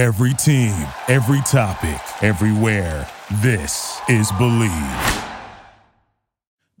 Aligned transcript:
Every 0.00 0.32
team, 0.32 0.88
every 1.08 1.42
topic, 1.42 2.00
everywhere. 2.22 3.06
This 3.42 4.00
is 4.08 4.32
Bleav. 4.32 5.28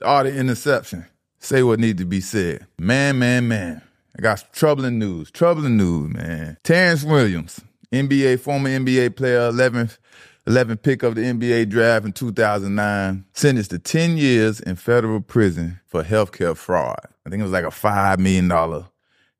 All 0.02 0.24
the 0.24 0.34
interception. 0.34 1.04
Say 1.38 1.62
what 1.62 1.80
needs 1.80 1.98
to 1.98 2.06
be 2.06 2.22
said. 2.22 2.66
Man, 2.78 3.18
man, 3.18 3.46
man. 3.46 3.82
I 4.18 4.22
got 4.22 4.42
troubling 4.54 4.98
news. 4.98 5.30
Troubling 5.30 5.76
news, 5.76 6.14
man. 6.14 6.56
Terrence 6.64 7.04
Williams, 7.04 7.60
NBA, 7.92 8.40
former 8.40 8.70
NBA 8.70 9.16
player, 9.16 9.52
11th, 9.52 9.98
11th 10.46 10.80
pick 10.80 11.02
of 11.02 11.14
the 11.14 11.20
NBA 11.20 11.68
draft 11.68 12.06
in 12.06 12.12
2009, 12.12 13.26
sentenced 13.34 13.72
to 13.72 13.78
10 13.78 14.16
years 14.16 14.60
in 14.60 14.76
federal 14.76 15.20
prison 15.20 15.78
for 15.84 16.02
healthcare 16.02 16.56
fraud. 16.56 16.96
I 17.26 17.28
think 17.28 17.40
it 17.40 17.44
was 17.44 17.52
like 17.52 17.64
a 17.64 17.68
$5 17.68 18.18
million 18.18 18.48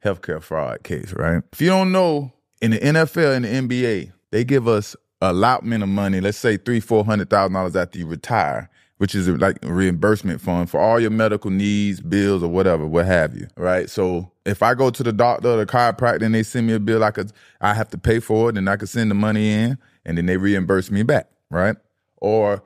healthcare 0.05 0.43
fraud 0.43 0.83
case, 0.83 1.15
right? 1.15 1.43
If 1.51 1.63
you 1.63 1.69
don't 1.69 1.93
know, 1.93 2.35
in 2.61 2.73
the 2.73 2.79
NFL 2.79 3.37
and 3.37 3.45
the 3.45 3.77
NBA, 3.77 4.13
they 4.31 4.45
give 4.45 4.69
us 4.69 4.95
allotment 5.21 5.83
of 5.83 5.89
money, 5.89 6.21
let's 6.21 6.39
say 6.39 6.57
three, 6.57 6.81
four 6.81 7.05
hundred 7.05 7.31
thousand 7.31 7.55
dollars 7.55 7.77
after 7.77 7.99
you 7.99 8.07
retire, 8.07 8.71
which 8.99 9.15
is 9.15 9.29
like 9.29 9.63
a 9.65 9.73
reimbursement 9.73 10.41
fund 10.41 10.71
for 10.71 10.81
all 10.81 10.99
your 11.01 11.11
medical 11.11 11.51
needs, 11.51 12.01
bills, 12.01 12.43
or 12.43 12.49
whatever, 12.49 12.87
what 12.87 13.07
have 13.07 13.37
you. 13.37 13.47
Right. 13.57 13.89
So 13.91 14.31
if 14.45 14.63
I 14.63 14.75
go 14.75 14.91
to 14.91 15.03
the 15.03 15.13
doctor 15.13 15.49
or 15.49 15.57
the 15.57 15.67
chiropractor 15.67 16.23
and 16.23 16.35
they 16.35 16.43
send 16.43 16.67
me 16.67 16.75
a 16.75 16.81
bill, 16.81 17.05
I 17.05 17.11
could 17.11 17.33
I 17.61 17.75
have 17.75 17.89
to 17.91 17.99
pay 17.99 18.21
for 18.21 18.51
it 18.51 18.57
and 18.57 18.69
I 18.69 18.77
could 18.77 18.89
send 18.89 19.11
the 19.11 19.15
money 19.15 19.51
in 19.51 19.79
and 20.05 20.17
then 20.19 20.27
they 20.27 20.37
reimburse 20.37 20.91
me 20.91 21.03
back. 21.03 21.29
Right. 21.51 21.77
Or 22.17 22.63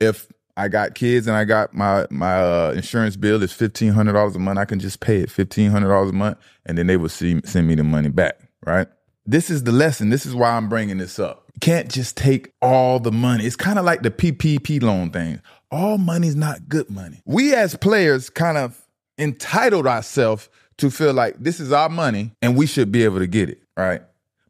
if 0.00 0.28
I 0.56 0.68
got 0.68 0.94
kids 0.94 1.26
and 1.26 1.36
I 1.36 1.44
got 1.44 1.74
my 1.74 2.06
my 2.10 2.34
uh, 2.34 2.72
insurance 2.76 3.16
bill 3.16 3.42
is 3.42 3.52
fifteen 3.52 3.92
hundred 3.92 4.12
dollars 4.12 4.36
a 4.36 4.38
month. 4.38 4.58
I 4.58 4.64
can 4.64 4.78
just 4.78 5.00
pay 5.00 5.20
it 5.20 5.30
fifteen 5.30 5.70
hundred 5.70 5.88
dollars 5.88 6.10
a 6.10 6.14
month, 6.14 6.38
and 6.66 6.76
then 6.76 6.86
they 6.86 6.96
will 6.96 7.08
see, 7.08 7.40
send 7.44 7.66
me 7.66 7.74
the 7.74 7.84
money 7.84 8.08
back. 8.08 8.38
Right. 8.66 8.86
This 9.24 9.50
is 9.50 9.62
the 9.62 9.72
lesson. 9.72 10.10
This 10.10 10.26
is 10.26 10.34
why 10.34 10.50
I'm 10.50 10.68
bringing 10.68 10.98
this 10.98 11.18
up. 11.18 11.44
You 11.54 11.60
can't 11.60 11.88
just 11.90 12.16
take 12.16 12.52
all 12.60 12.98
the 12.98 13.12
money. 13.12 13.44
It's 13.44 13.56
kind 13.56 13.78
of 13.78 13.84
like 13.84 14.02
the 14.02 14.10
PPP 14.10 14.82
loan 14.82 15.10
thing. 15.10 15.40
All 15.70 15.96
money's 15.96 16.36
not 16.36 16.68
good 16.68 16.90
money. 16.90 17.22
We 17.24 17.54
as 17.54 17.76
players 17.76 18.30
kind 18.30 18.58
of 18.58 18.80
entitled 19.18 19.86
ourselves 19.86 20.48
to 20.78 20.90
feel 20.90 21.12
like 21.12 21.36
this 21.38 21.60
is 21.60 21.70
our 21.70 21.88
money 21.88 22.32
and 22.42 22.56
we 22.56 22.66
should 22.66 22.90
be 22.90 23.04
able 23.04 23.20
to 23.20 23.26
get 23.26 23.48
it, 23.48 23.62
right? 23.76 24.02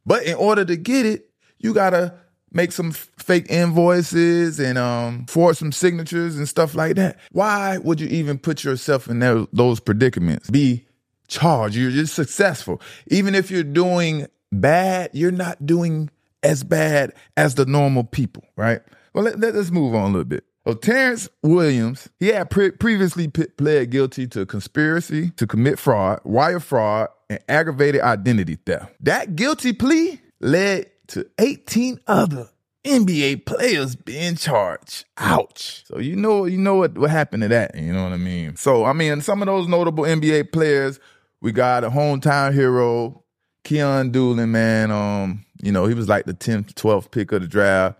But 0.06 0.24
in 0.24 0.34
order 0.34 0.64
to 0.64 0.76
get 0.76 1.04
it, 1.04 1.30
you 1.58 1.74
gotta 1.74 2.14
make 2.50 2.72
some 2.72 2.92
fake 2.92 3.50
invoices 3.50 4.58
and 4.58 4.78
um 4.78 5.26
forge 5.26 5.56
some 5.56 5.72
signatures 5.72 6.36
and 6.36 6.48
stuff 6.48 6.74
like 6.74 6.96
that. 6.96 7.18
Why 7.30 7.78
would 7.78 8.00
you 8.00 8.08
even 8.08 8.38
put 8.38 8.64
yourself 8.64 9.08
in 9.08 9.18
those 9.52 9.80
predicaments? 9.80 10.50
Be 10.50 10.86
charged. 11.28 11.76
You're 11.76 11.90
just 11.90 12.14
successful. 12.14 12.80
Even 13.08 13.34
if 13.34 13.50
you're 13.50 13.62
doing 13.62 14.26
bad, 14.52 15.10
you're 15.12 15.32
not 15.32 15.66
doing 15.66 16.10
as 16.42 16.62
bad 16.62 17.12
as 17.36 17.54
the 17.54 17.66
normal 17.66 18.04
people, 18.04 18.44
right? 18.56 18.80
Well, 19.14 19.24
let, 19.24 19.54
us 19.54 19.70
move 19.70 19.94
on 19.94 20.02
a 20.02 20.06
little 20.06 20.24
bit. 20.24 20.44
Well, 20.64 20.76
Terrence 20.76 21.28
Williams, 21.42 22.08
he 22.20 22.28
had 22.28 22.50
pre- 22.50 22.70
previously 22.70 23.28
p- 23.28 23.46
pled 23.46 23.90
guilty 23.90 24.26
to 24.28 24.46
conspiracy 24.46 25.30
to 25.30 25.46
commit 25.46 25.78
fraud, 25.78 26.20
wire 26.24 26.60
fraud, 26.60 27.08
and 27.28 27.40
aggravated 27.48 28.00
identity 28.00 28.56
theft. 28.64 28.94
That 29.00 29.34
guilty 29.34 29.72
plea 29.72 30.20
led 30.40 30.90
to 31.08 31.28
18 31.38 32.00
other 32.06 32.48
NBA 32.84 33.44
players 33.44 33.96
being 33.96 34.36
charged. 34.36 35.04
Ouch. 35.18 35.84
So 35.86 35.98
you 35.98 36.16
know, 36.16 36.44
you 36.44 36.58
know 36.58 36.76
what, 36.76 36.96
what 36.96 37.10
happened 37.10 37.42
to 37.42 37.48
that. 37.48 37.76
You 37.76 37.92
know 37.92 38.04
what 38.04 38.12
I 38.12 38.16
mean? 38.16 38.56
So 38.56 38.84
I 38.84 38.92
mean, 38.92 39.20
some 39.20 39.42
of 39.42 39.46
those 39.46 39.68
notable 39.68 40.04
NBA 40.04 40.52
players, 40.52 41.00
we 41.40 41.52
got 41.52 41.84
a 41.84 41.90
hometown 41.90 42.54
hero, 42.54 43.21
Keyon 43.64 44.12
Dooling, 44.12 44.48
man, 44.48 44.90
um, 44.90 45.44
you 45.62 45.70
know, 45.70 45.86
he 45.86 45.94
was 45.94 46.08
like 46.08 46.24
the 46.24 46.34
10th, 46.34 46.74
12th 46.74 47.10
pick 47.10 47.32
of 47.32 47.42
the 47.42 47.48
draft. 47.48 47.98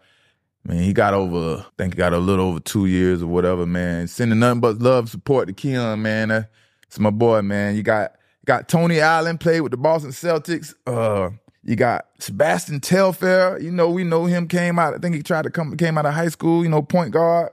Man, 0.65 0.79
he 0.79 0.93
got 0.93 1.15
over, 1.15 1.65
I 1.67 1.71
think 1.77 1.95
he 1.95 1.99
got 1.99 2.13
a 2.13 2.19
little 2.19 2.47
over 2.47 2.61
two 2.61 2.87
years 2.87 3.23
or 3.23 3.27
whatever, 3.27 3.67
man. 3.67 4.07
Sending 4.09 4.39
nothing 4.39 4.61
but 4.61 4.79
love, 4.79 5.09
support 5.09 5.49
to 5.49 5.55
Keyon, 5.55 6.01
man. 6.01 6.47
It's 6.93 6.99
my 6.99 7.11
boy, 7.11 7.43
man. 7.43 7.75
You 7.75 7.83
got 7.83 8.13
got 8.45 8.69
Tony 8.69 9.01
Allen 9.01 9.39
played 9.39 9.61
with 9.63 9.71
the 9.71 9.77
Boston 9.77 10.11
Celtics. 10.11 10.75
Uh, 10.87 11.31
you 11.65 11.77
got 11.77 12.07
Sebastian 12.19 12.81
Telfair. 12.81 13.59
You 13.61 13.71
know, 13.71 13.89
we 13.89 14.05
know 14.05 14.27
him. 14.27 14.49
Came 14.49 14.79
out. 14.79 14.95
I 14.95 14.99
think 14.99 15.15
he 15.15 15.23
tried 15.23 15.43
to 15.43 15.51
come. 15.51 15.77
Came 15.77 15.97
out 15.97 16.07
of 16.07 16.15
high 16.15 16.29
school. 16.29 16.63
You 16.63 16.69
know, 16.69 16.83
point 16.83 17.13
guard. 17.13 17.53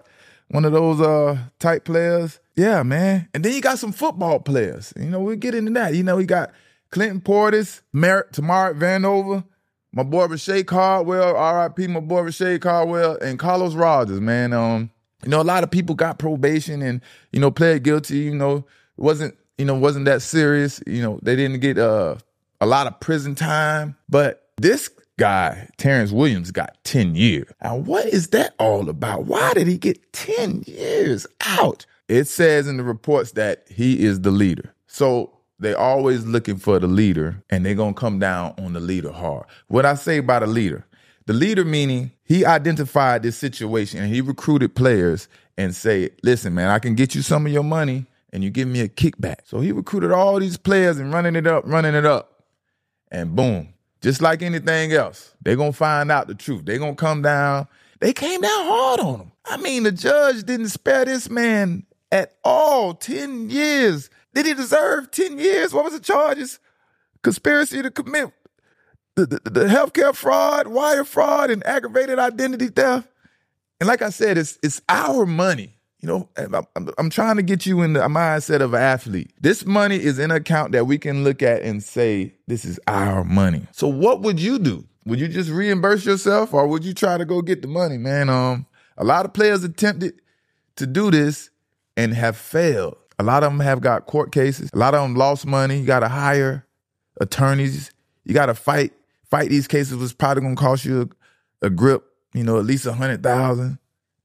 One 0.49 0.65
of 0.65 0.71
those 0.71 0.99
uh 0.99 1.37
type 1.59 1.85
players. 1.85 2.39
Yeah, 2.55 2.83
man. 2.83 3.29
And 3.33 3.45
then 3.45 3.53
you 3.53 3.61
got 3.61 3.79
some 3.79 3.91
football 3.91 4.39
players. 4.39 4.93
You 4.97 5.09
know, 5.09 5.19
we 5.21 5.35
get 5.35 5.55
into 5.55 5.71
that. 5.73 5.93
You 5.93 6.03
know, 6.03 6.17
he 6.17 6.25
got 6.25 6.51
Clinton 6.91 7.21
Portis, 7.21 7.81
Merritt, 7.93 8.33
Tamar 8.33 8.73
Vanover, 8.73 9.43
my 9.91 10.03
boy 10.03 10.27
Reche 10.27 10.65
Caldwell, 10.65 11.33
RIP, 11.33 11.89
my 11.89 11.99
boy 11.99 12.21
Reche 12.21 12.59
Caldwell, 12.59 13.17
and 13.21 13.39
Carlos 13.39 13.75
Rogers, 13.75 14.21
man. 14.21 14.53
Um, 14.53 14.91
you 15.23 15.29
know, 15.29 15.41
a 15.41 15.43
lot 15.43 15.63
of 15.63 15.71
people 15.71 15.95
got 15.95 16.19
probation 16.19 16.81
and, 16.81 17.01
you 17.31 17.39
know, 17.39 17.51
pled 17.51 17.83
guilty, 17.83 18.19
you 18.19 18.35
know, 18.35 18.57
it 18.57 18.65
wasn't, 18.97 19.35
you 19.57 19.65
know, 19.65 19.75
wasn't 19.75 20.05
that 20.05 20.21
serious. 20.21 20.81
You 20.87 21.01
know, 21.01 21.19
they 21.21 21.35
didn't 21.35 21.59
get 21.59 21.77
uh, 21.77 22.15
a 22.61 22.65
lot 22.65 22.87
of 22.87 22.99
prison 22.99 23.35
time. 23.35 23.95
But 24.07 24.49
this 24.57 24.89
guy, 25.17 25.69
Terrence 25.77 26.11
Williams, 26.11 26.51
got 26.51 26.77
10 26.85 27.15
years. 27.15 27.51
Now, 27.61 27.75
what 27.75 28.05
is 28.05 28.29
that 28.29 28.55
all 28.59 28.89
about? 28.89 29.25
Why 29.25 29.53
did 29.53 29.67
he 29.67 29.77
get 29.77 30.13
10 30.13 30.63
years 30.65 31.27
out? 31.45 31.85
It 32.07 32.25
says 32.25 32.67
in 32.67 32.77
the 32.77 32.83
reports 32.83 33.33
that 33.33 33.65
he 33.69 34.03
is 34.03 34.21
the 34.21 34.31
leader. 34.31 34.73
So 34.87 35.38
they 35.59 35.73
always 35.73 36.25
looking 36.25 36.57
for 36.57 36.79
the 36.79 36.87
leader 36.87 37.43
and 37.49 37.65
they're 37.65 37.75
going 37.75 37.93
to 37.93 37.99
come 37.99 38.19
down 38.19 38.53
on 38.57 38.73
the 38.73 38.79
leader 38.79 39.11
hard. 39.11 39.45
What 39.67 39.85
I 39.85 39.95
say 39.95 40.17
about 40.17 40.43
a 40.43 40.47
leader, 40.47 40.85
the 41.25 41.33
leader 41.33 41.65
meaning 41.65 42.11
he 42.23 42.45
identified 42.45 43.23
this 43.23 43.37
situation 43.37 44.01
and 44.01 44.13
he 44.13 44.21
recruited 44.21 44.75
players 44.75 45.27
and 45.57 45.75
say, 45.75 46.11
listen, 46.23 46.53
man, 46.53 46.69
I 46.69 46.79
can 46.79 46.95
get 46.95 47.13
you 47.13 47.21
some 47.21 47.45
of 47.45 47.51
your 47.51 47.63
money 47.63 48.05
and 48.31 48.43
you 48.43 48.49
give 48.49 48.67
me 48.67 48.79
a 48.81 48.87
kickback. 48.87 49.39
So 49.43 49.59
he 49.59 49.71
recruited 49.71 50.11
all 50.11 50.39
these 50.39 50.57
players 50.57 50.97
and 50.97 51.13
running 51.13 51.35
it 51.35 51.45
up, 51.45 51.63
running 51.67 51.95
it 51.95 52.05
up. 52.05 52.43
And 53.11 53.35
boom, 53.35 53.73
just 54.01 54.21
like 54.21 54.41
anything 54.41 54.93
else, 54.93 55.33
they're 55.41 55.55
going 55.55 55.71
to 55.71 55.77
find 55.77 56.11
out 56.11 56.27
the 56.27 56.35
truth. 56.35 56.63
They're 56.65 56.77
going 56.77 56.95
to 56.95 56.99
come 56.99 57.21
down. 57.21 57.67
They 57.99 58.13
came 58.13 58.39
down 58.39 58.65
hard 58.65 58.99
on 59.01 59.19
him. 59.19 59.31
I 59.45 59.57
mean, 59.57 59.83
the 59.83 59.91
judge 59.91 60.43
didn't 60.43 60.69
spare 60.69 61.03
this 61.05 61.29
man 61.29 61.85
at 62.11 62.35
all. 62.43 62.93
10 62.93 63.49
years 63.49 64.09
did 64.33 64.45
he 64.45 64.53
deserve 64.53 65.11
10 65.11 65.39
years? 65.39 65.73
What 65.73 65.85
was 65.85 65.93
the 65.93 65.99
charges? 65.99 66.59
Conspiracy 67.21 67.81
to 67.81 67.91
commit 67.91 68.31
the, 69.15 69.25
the, 69.25 69.49
the 69.49 69.65
healthcare 69.65 70.15
fraud, 70.15 70.67
wire 70.67 71.03
fraud, 71.03 71.49
and 71.49 71.65
aggravated 71.65 72.19
identity 72.19 72.67
theft. 72.67 73.07
And 73.79 73.87
like 73.87 74.01
I 74.01 74.09
said, 74.09 74.37
it's 74.37 74.57
it's 74.63 74.81
our 74.89 75.25
money. 75.25 75.75
You 76.01 76.07
know, 76.07 76.29
I'm, 76.75 76.89
I'm, 76.97 77.09
trying 77.09 77.35
to 77.35 77.41
get 77.43 77.65
you 77.65 77.81
in 77.81 77.91
the 77.91 77.99
mindset 77.99 78.61
of 78.61 78.73
an 78.73 78.81
athlete. 78.81 79.33
This 79.41 79.65
money 79.65 79.97
is 79.97 80.17
in 80.17 80.31
an 80.31 80.37
account 80.37 80.71
that 80.71 80.85
we 80.85 80.97
can 80.97 81.25
look 81.25 81.41
at 81.41 81.61
and 81.61 81.83
say, 81.83 82.35
this 82.47 82.63
is 82.63 82.79
our 82.87 83.25
money. 83.25 83.67
So 83.73 83.89
what 83.89 84.21
would 84.21 84.39
you 84.39 84.59
do? 84.59 84.85
Would 85.05 85.19
you 85.19 85.27
just 85.27 85.49
reimburse 85.49 86.05
yourself 86.05 86.53
or 86.53 86.67
would 86.67 86.85
you 86.85 86.93
try 86.93 87.17
to 87.17 87.25
go 87.25 87.41
get 87.41 87.61
the 87.61 87.67
money, 87.67 87.97
man? 87.97 88.29
Um, 88.29 88.65
a 88.97 89.03
lot 89.03 89.25
of 89.25 89.33
players 89.33 89.65
attempted 89.65 90.21
to 90.77 90.87
do 90.87 91.11
this 91.11 91.49
and 91.97 92.13
have 92.13 92.37
failed. 92.37 92.95
A 93.19 93.23
lot 93.23 93.43
of 93.43 93.51
them 93.51 93.59
have 93.59 93.81
got 93.81 94.05
court 94.05 94.31
cases. 94.31 94.69
A 94.73 94.77
lot 94.77 94.93
of 94.93 95.01
them 95.01 95.15
lost 95.15 95.45
money. 95.45 95.79
You 95.79 95.85
got 95.85 95.99
to 95.99 96.07
hire 96.07 96.65
attorneys. 97.19 97.91
You 98.23 98.33
got 98.33 98.47
to 98.47 98.55
fight 98.55 98.93
fight 99.29 99.49
these 99.49 99.67
cases. 99.67 100.01
It's 100.01 100.13
probably 100.13 100.43
gonna 100.43 100.55
cost 100.55 100.85
you 100.85 101.09
a, 101.61 101.67
a 101.67 101.69
grip. 101.69 102.05
You 102.33 102.43
know, 102.43 102.57
at 102.57 102.65
least 102.65 102.85
a 102.85 102.93
hundred 102.93 103.21
thousand. 103.21 103.77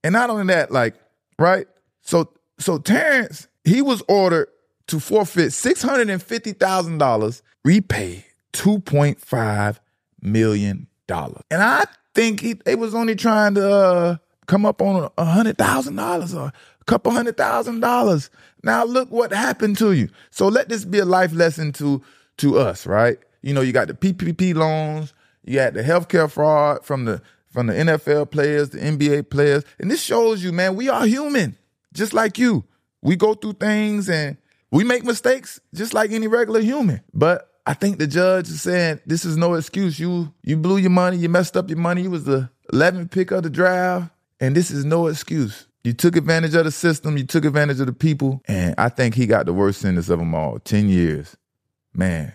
And 0.02 0.12
not 0.12 0.30
only 0.30 0.46
that, 0.46 0.70
like 0.70 0.94
right. 1.38 1.66
So 2.02 2.30
so 2.58 2.78
Terrence 2.78 3.48
he 3.64 3.82
was 3.82 4.02
ordered 4.08 4.48
to 4.86 5.00
forfeit 5.00 5.52
six 5.52 5.82
hundred 5.82 6.10
and 6.10 6.22
fifty 6.22 6.52
thousand 6.52 6.98
dollars, 6.98 7.42
repay 7.64 8.24
two 8.52 8.78
point 8.80 9.20
five 9.20 9.80
million 10.20 10.86
dollars. 11.06 11.42
And 11.50 11.62
I 11.62 11.84
think 12.14 12.40
he, 12.40 12.52
they 12.54 12.74
was 12.74 12.94
only 12.94 13.16
trying 13.16 13.54
to 13.54 13.68
uh, 13.68 14.16
come 14.46 14.66
up 14.66 14.82
on 14.82 15.10
a 15.16 15.24
hundred 15.24 15.58
thousand 15.58 15.96
dollars 15.96 16.34
or 16.34 16.52
couple 16.86 17.12
hundred 17.12 17.36
thousand 17.36 17.80
dollars. 17.80 18.30
Now 18.62 18.84
look 18.84 19.10
what 19.10 19.32
happened 19.32 19.78
to 19.78 19.92
you. 19.92 20.08
So 20.30 20.48
let 20.48 20.68
this 20.68 20.84
be 20.84 20.98
a 20.98 21.04
life 21.04 21.32
lesson 21.32 21.72
to 21.72 22.02
to 22.38 22.58
us, 22.58 22.86
right? 22.86 23.18
You 23.42 23.54
know, 23.54 23.60
you 23.60 23.72
got 23.72 23.88
the 23.88 23.94
PPP 23.94 24.54
loans, 24.54 25.12
you 25.44 25.56
got 25.56 25.74
the 25.74 25.82
healthcare 25.82 26.30
fraud 26.30 26.84
from 26.84 27.04
the 27.04 27.20
from 27.50 27.68
the 27.68 27.74
NFL 27.74 28.30
players, 28.30 28.70
the 28.70 28.78
NBA 28.78 29.30
players, 29.30 29.64
and 29.78 29.90
this 29.90 30.02
shows 30.02 30.42
you, 30.42 30.50
man, 30.50 30.74
we 30.74 30.88
are 30.88 31.06
human, 31.06 31.56
just 31.92 32.12
like 32.12 32.36
you. 32.36 32.64
We 33.00 33.14
go 33.14 33.34
through 33.34 33.54
things 33.54 34.08
and 34.08 34.36
we 34.72 34.82
make 34.82 35.04
mistakes, 35.04 35.60
just 35.72 35.94
like 35.94 36.10
any 36.10 36.26
regular 36.26 36.60
human. 36.60 37.00
But 37.12 37.48
I 37.66 37.74
think 37.74 37.98
the 37.98 38.06
judge 38.06 38.48
is 38.48 38.60
saying 38.60 39.00
this 39.06 39.24
is 39.24 39.36
no 39.36 39.54
excuse. 39.54 40.00
You 40.00 40.32
you 40.42 40.56
blew 40.56 40.78
your 40.78 40.90
money, 40.90 41.16
you 41.16 41.28
messed 41.28 41.56
up 41.56 41.68
your 41.68 41.78
money. 41.78 42.02
You 42.02 42.10
was 42.10 42.24
the 42.24 42.50
11th 42.72 43.10
pick 43.10 43.30
of 43.30 43.42
the 43.42 43.50
draft, 43.50 44.10
and 44.40 44.56
this 44.56 44.70
is 44.70 44.84
no 44.84 45.06
excuse. 45.06 45.66
You 45.84 45.92
took 45.92 46.16
advantage 46.16 46.54
of 46.54 46.64
the 46.64 46.70
system, 46.70 47.18
you 47.18 47.24
took 47.24 47.44
advantage 47.44 47.78
of 47.78 47.86
the 47.86 47.92
people, 47.92 48.42
and 48.48 48.74
I 48.78 48.88
think 48.88 49.14
he 49.14 49.26
got 49.26 49.44
the 49.44 49.52
worst 49.52 49.80
sentence 49.80 50.08
of 50.08 50.18
them 50.18 50.34
all 50.34 50.58
10 50.58 50.88
years. 50.88 51.36
Man. 51.92 52.32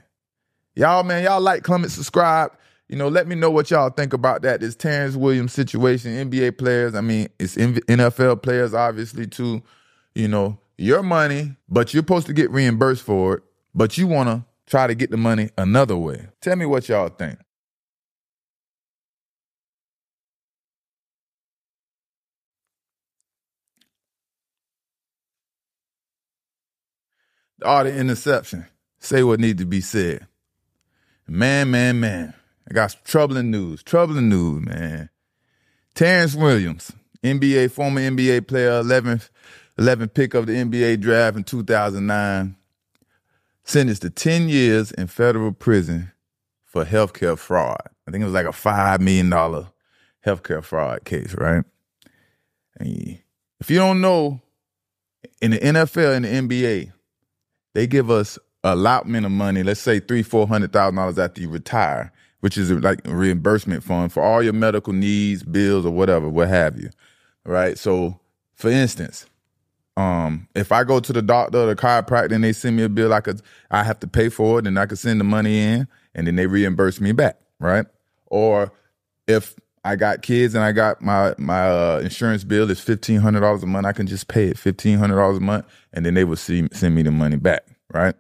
Y'all, 0.76 1.04
man, 1.04 1.24
y'all 1.24 1.42
like, 1.42 1.64
comment, 1.64 1.92
subscribe. 1.92 2.52
You 2.88 2.96
know, 2.96 3.08
let 3.08 3.28
me 3.28 3.36
know 3.36 3.52
what 3.52 3.70
y'all 3.70 3.90
think 3.90 4.14
about 4.14 4.44
that. 4.44 4.62
This 4.62 4.76
Terrence 4.76 5.16
Williams 5.16 5.52
situation, 5.52 6.30
NBA 6.30 6.58
players. 6.58 6.96
I 6.96 7.02
mean, 7.02 7.28
it's 7.40 7.56
NFL 7.56 8.42
players, 8.42 8.74
obviously, 8.74 9.28
too. 9.28 9.62
You 10.16 10.28
know, 10.28 10.60
your 10.78 11.04
money, 11.04 11.56
but 11.68 11.94
you're 11.94 12.02
supposed 12.02 12.28
to 12.28 12.34
get 12.34 12.50
reimbursed 12.52 13.04
for 13.04 13.36
it, 13.36 13.44
but 13.76 13.98
you 13.98 14.08
want 14.08 14.30
to 14.30 14.46
try 14.68 14.88
to 14.88 14.96
get 14.96 15.12
the 15.12 15.18
money 15.18 15.50
another 15.58 15.98
way. 15.98 16.28
Tell 16.40 16.56
me 16.56 16.66
what 16.66 16.88
y'all 16.88 17.10
think. 17.10 17.40
All 27.64 27.84
the 27.84 27.96
interception. 27.96 28.66
Say 29.00 29.24
what 29.24 29.40
needs 29.40 29.60
to 29.60 29.66
be 29.66 29.82
said. 29.82 30.28
Man, 31.28 31.72
man, 31.72 32.00
man. 32.00 32.34
I 32.70 32.74
got 32.74 32.96
troubling 33.04 33.52
news. 33.52 33.84
Troubling 33.84 34.30
news, 34.30 34.66
man. 34.66 35.10
Terrence 35.96 36.36
Williams, 36.36 36.92
NBA, 37.24 37.72
former 37.72 38.02
NBA 38.02 38.48
player, 38.48 38.82
11th, 38.82 39.30
11th 39.78 40.14
pick 40.14 40.34
of 40.34 40.46
the 40.48 40.54
NBA 40.54 41.02
draft 41.02 41.38
in 41.38 41.44
2009, 41.44 42.56
sentenced 43.64 44.02
to 44.04 44.10
10 44.10 44.50
years 44.50 44.92
in 44.92 45.08
federal 45.08 45.52
prison 45.52 46.12
for 46.66 46.86
healthcare 46.86 47.38
fraud. 47.38 47.82
I 48.08 48.12
think 48.12 48.22
it 48.22 48.26
was 48.26 48.34
like 48.34 48.46
a 48.46 48.50
$5 48.50 49.00
million 49.00 49.30
healthcare 50.26 50.64
fraud 50.64 51.04
case, 51.06 51.34
right? 51.34 51.64
And 52.80 53.20
if 53.60 53.70
you 53.70 53.78
don't 53.78 54.02
know, 54.02 54.42
in 55.42 55.52
the 55.52 55.60
NFL 55.60 56.16
and 56.16 56.26
the 56.26 56.30
NBA, 56.30 56.94
they 57.74 57.88
give 57.88 58.10
us 58.10 58.38
allotment 58.64 59.26
of 59.26 59.32
money, 59.32 59.64
let's 59.64 59.80
say 59.80 60.00
three, 60.00 60.24
four 60.24 60.48
hundred 60.48 60.74
thousand 60.74 60.96
dollars 60.96 61.20
after 61.20 61.42
you 61.42 61.50
retire, 61.50 62.12
which 62.42 62.58
is 62.58 62.72
like 62.72 63.06
a 63.08 63.16
reimbursement 63.16 63.84
fund 63.84 64.12
for 64.12 64.22
all 64.24 64.42
your 64.44 64.54
medical 64.54 64.94
needs, 64.94 65.44
bills, 65.44 65.86
or 65.86 65.92
whatever, 65.92 66.28
what 66.30 66.48
have 66.48 66.80
you. 66.80 66.90
Right. 67.46 67.78
So, 67.78 68.20
for 68.54 68.70
instance, 68.70 69.26
um, 69.98 70.48
if 70.56 70.72
I 70.72 70.84
go 70.84 71.00
to 71.00 71.14
the 71.14 71.22
doctor 71.22 71.60
or 71.60 71.66
the 71.68 71.76
chiropractor 71.76 72.32
and 72.32 72.44
they 72.44 72.54
send 72.54 72.78
me 72.78 72.84
a 72.84 72.90
bill, 72.90 73.14
I 73.14 73.22
could 73.22 73.42
I 73.72 73.84
have 73.84 74.00
to 74.02 74.08
pay 74.08 74.30
for 74.30 74.60
it 74.60 74.68
and 74.68 74.80
I 74.80 74.86
could 74.86 75.00
send 75.00 75.20
the 75.20 75.26
money 75.26 75.60
in 75.60 75.88
and 76.16 76.28
then 76.28 76.36
they 76.36 76.48
reimburse 76.48 77.02
me 77.02 77.12
back, 77.12 77.38
right? 77.60 77.86
Or 78.28 78.72
if 79.28 79.56
I 79.84 79.96
got 79.96 80.22
kids 80.22 80.56
and 80.56 80.64
I 80.64 80.72
got 80.72 81.02
my 81.02 81.34
my 81.38 81.70
uh, 81.70 82.02
insurance 82.04 82.44
bill 82.44 82.70
is 82.70 82.80
fifteen 82.80 83.20
hundred 83.20 83.42
dollars 83.42 83.64
a 83.64 83.68
month, 83.68 83.86
I 83.86 83.94
can 83.94 84.08
just 84.08 84.28
pay 84.28 84.48
it 84.48 84.58
fifteen 84.58 84.98
hundred 84.98 85.16
dollars 85.16 85.38
a 85.38 85.42
month, 85.42 85.66
and 85.94 86.06
then 86.06 86.14
they 86.14 86.24
will 86.24 86.36
see, 86.36 86.68
send 86.72 86.96
me 86.96 87.02
the 87.02 87.12
money 87.12 87.38
back, 87.38 87.64
right? 87.94 88.16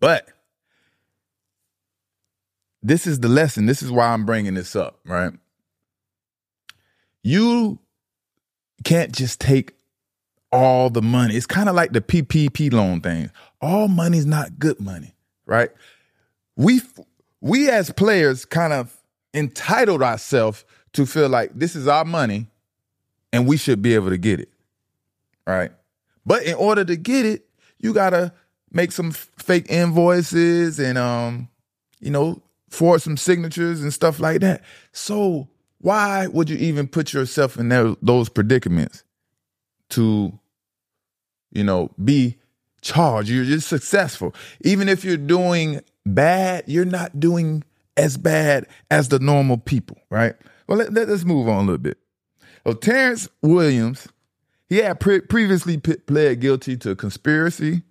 But 0.00 0.28
this 2.82 3.06
is 3.06 3.20
the 3.20 3.28
lesson. 3.28 3.66
This 3.66 3.82
is 3.82 3.90
why 3.90 4.08
I'm 4.08 4.24
bringing 4.24 4.54
this 4.54 4.76
up, 4.76 4.98
right? 5.04 5.32
You 7.22 7.78
can't 8.84 9.12
just 9.12 9.40
take 9.40 9.72
all 10.52 10.90
the 10.90 11.02
money. 11.02 11.34
It's 11.34 11.46
kind 11.46 11.68
of 11.68 11.74
like 11.74 11.92
the 11.92 12.00
PPP 12.00 12.72
loan 12.72 13.00
thing. 13.00 13.30
All 13.60 13.88
money's 13.88 14.26
not 14.26 14.58
good 14.58 14.80
money, 14.80 15.14
right? 15.46 15.70
We 16.56 16.80
we 17.40 17.68
as 17.68 17.90
players 17.90 18.44
kind 18.44 18.72
of 18.72 18.95
entitled 19.36 20.02
ourselves 20.02 20.64
to 20.94 21.06
feel 21.06 21.28
like 21.28 21.50
this 21.54 21.76
is 21.76 21.86
our 21.86 22.04
money 22.04 22.48
and 23.32 23.46
we 23.46 23.56
should 23.56 23.82
be 23.82 23.94
able 23.94 24.10
to 24.10 24.18
get 24.18 24.40
it. 24.40 24.48
Right? 25.46 25.70
But 26.24 26.42
in 26.44 26.54
order 26.54 26.84
to 26.84 26.96
get 26.96 27.24
it, 27.24 27.46
you 27.78 27.92
got 27.92 28.10
to 28.10 28.32
make 28.72 28.92
some 28.92 29.10
fake 29.12 29.66
invoices 29.70 30.78
and 30.78 30.98
um 30.98 31.48
you 32.00 32.10
know 32.10 32.42
forge 32.68 33.02
some 33.02 33.16
signatures 33.16 33.80
and 33.80 33.92
stuff 33.92 34.20
like 34.20 34.40
that 34.40 34.62
so 34.92 35.48
why 35.78 36.26
would 36.26 36.50
you 36.50 36.56
even 36.56 36.88
put 36.88 37.12
yourself 37.12 37.58
in 37.58 37.68
there, 37.68 37.94
those 38.02 38.28
predicaments 38.28 39.04
to 39.88 40.38
you 41.52 41.64
know 41.64 41.90
be 42.02 42.36
charged 42.82 43.28
you're 43.28 43.44
just 43.44 43.68
successful 43.68 44.34
even 44.62 44.88
if 44.88 45.04
you're 45.04 45.16
doing 45.16 45.80
bad 46.04 46.64
you're 46.66 46.84
not 46.84 47.18
doing 47.18 47.64
as 47.96 48.16
bad 48.16 48.66
as 48.90 49.08
the 49.08 49.18
normal 49.18 49.58
people 49.58 49.98
right 50.10 50.34
well 50.66 50.78
let, 50.78 51.08
us 51.08 51.24
move 51.24 51.48
on 51.48 51.58
a 51.58 51.60
little 51.60 51.78
bit 51.78 51.98
well 52.64 52.74
terrence 52.74 53.28
williams 53.42 54.08
he 54.68 54.78
had 54.78 54.98
pre- 54.98 55.20
previously 55.20 55.78
pled 55.78 56.40
guilty 56.40 56.76
to 56.78 56.96
conspiracy 56.96 57.82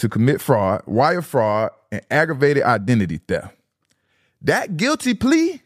to 0.00 0.08
commit 0.08 0.40
fraud, 0.40 0.82
wire 0.86 1.22
fraud, 1.22 1.70
and 1.92 2.00
aggravated 2.10 2.62
identity 2.62 3.18
theft. 3.18 3.54
That 4.42 4.78
guilty 4.78 5.14
plea 5.14 5.60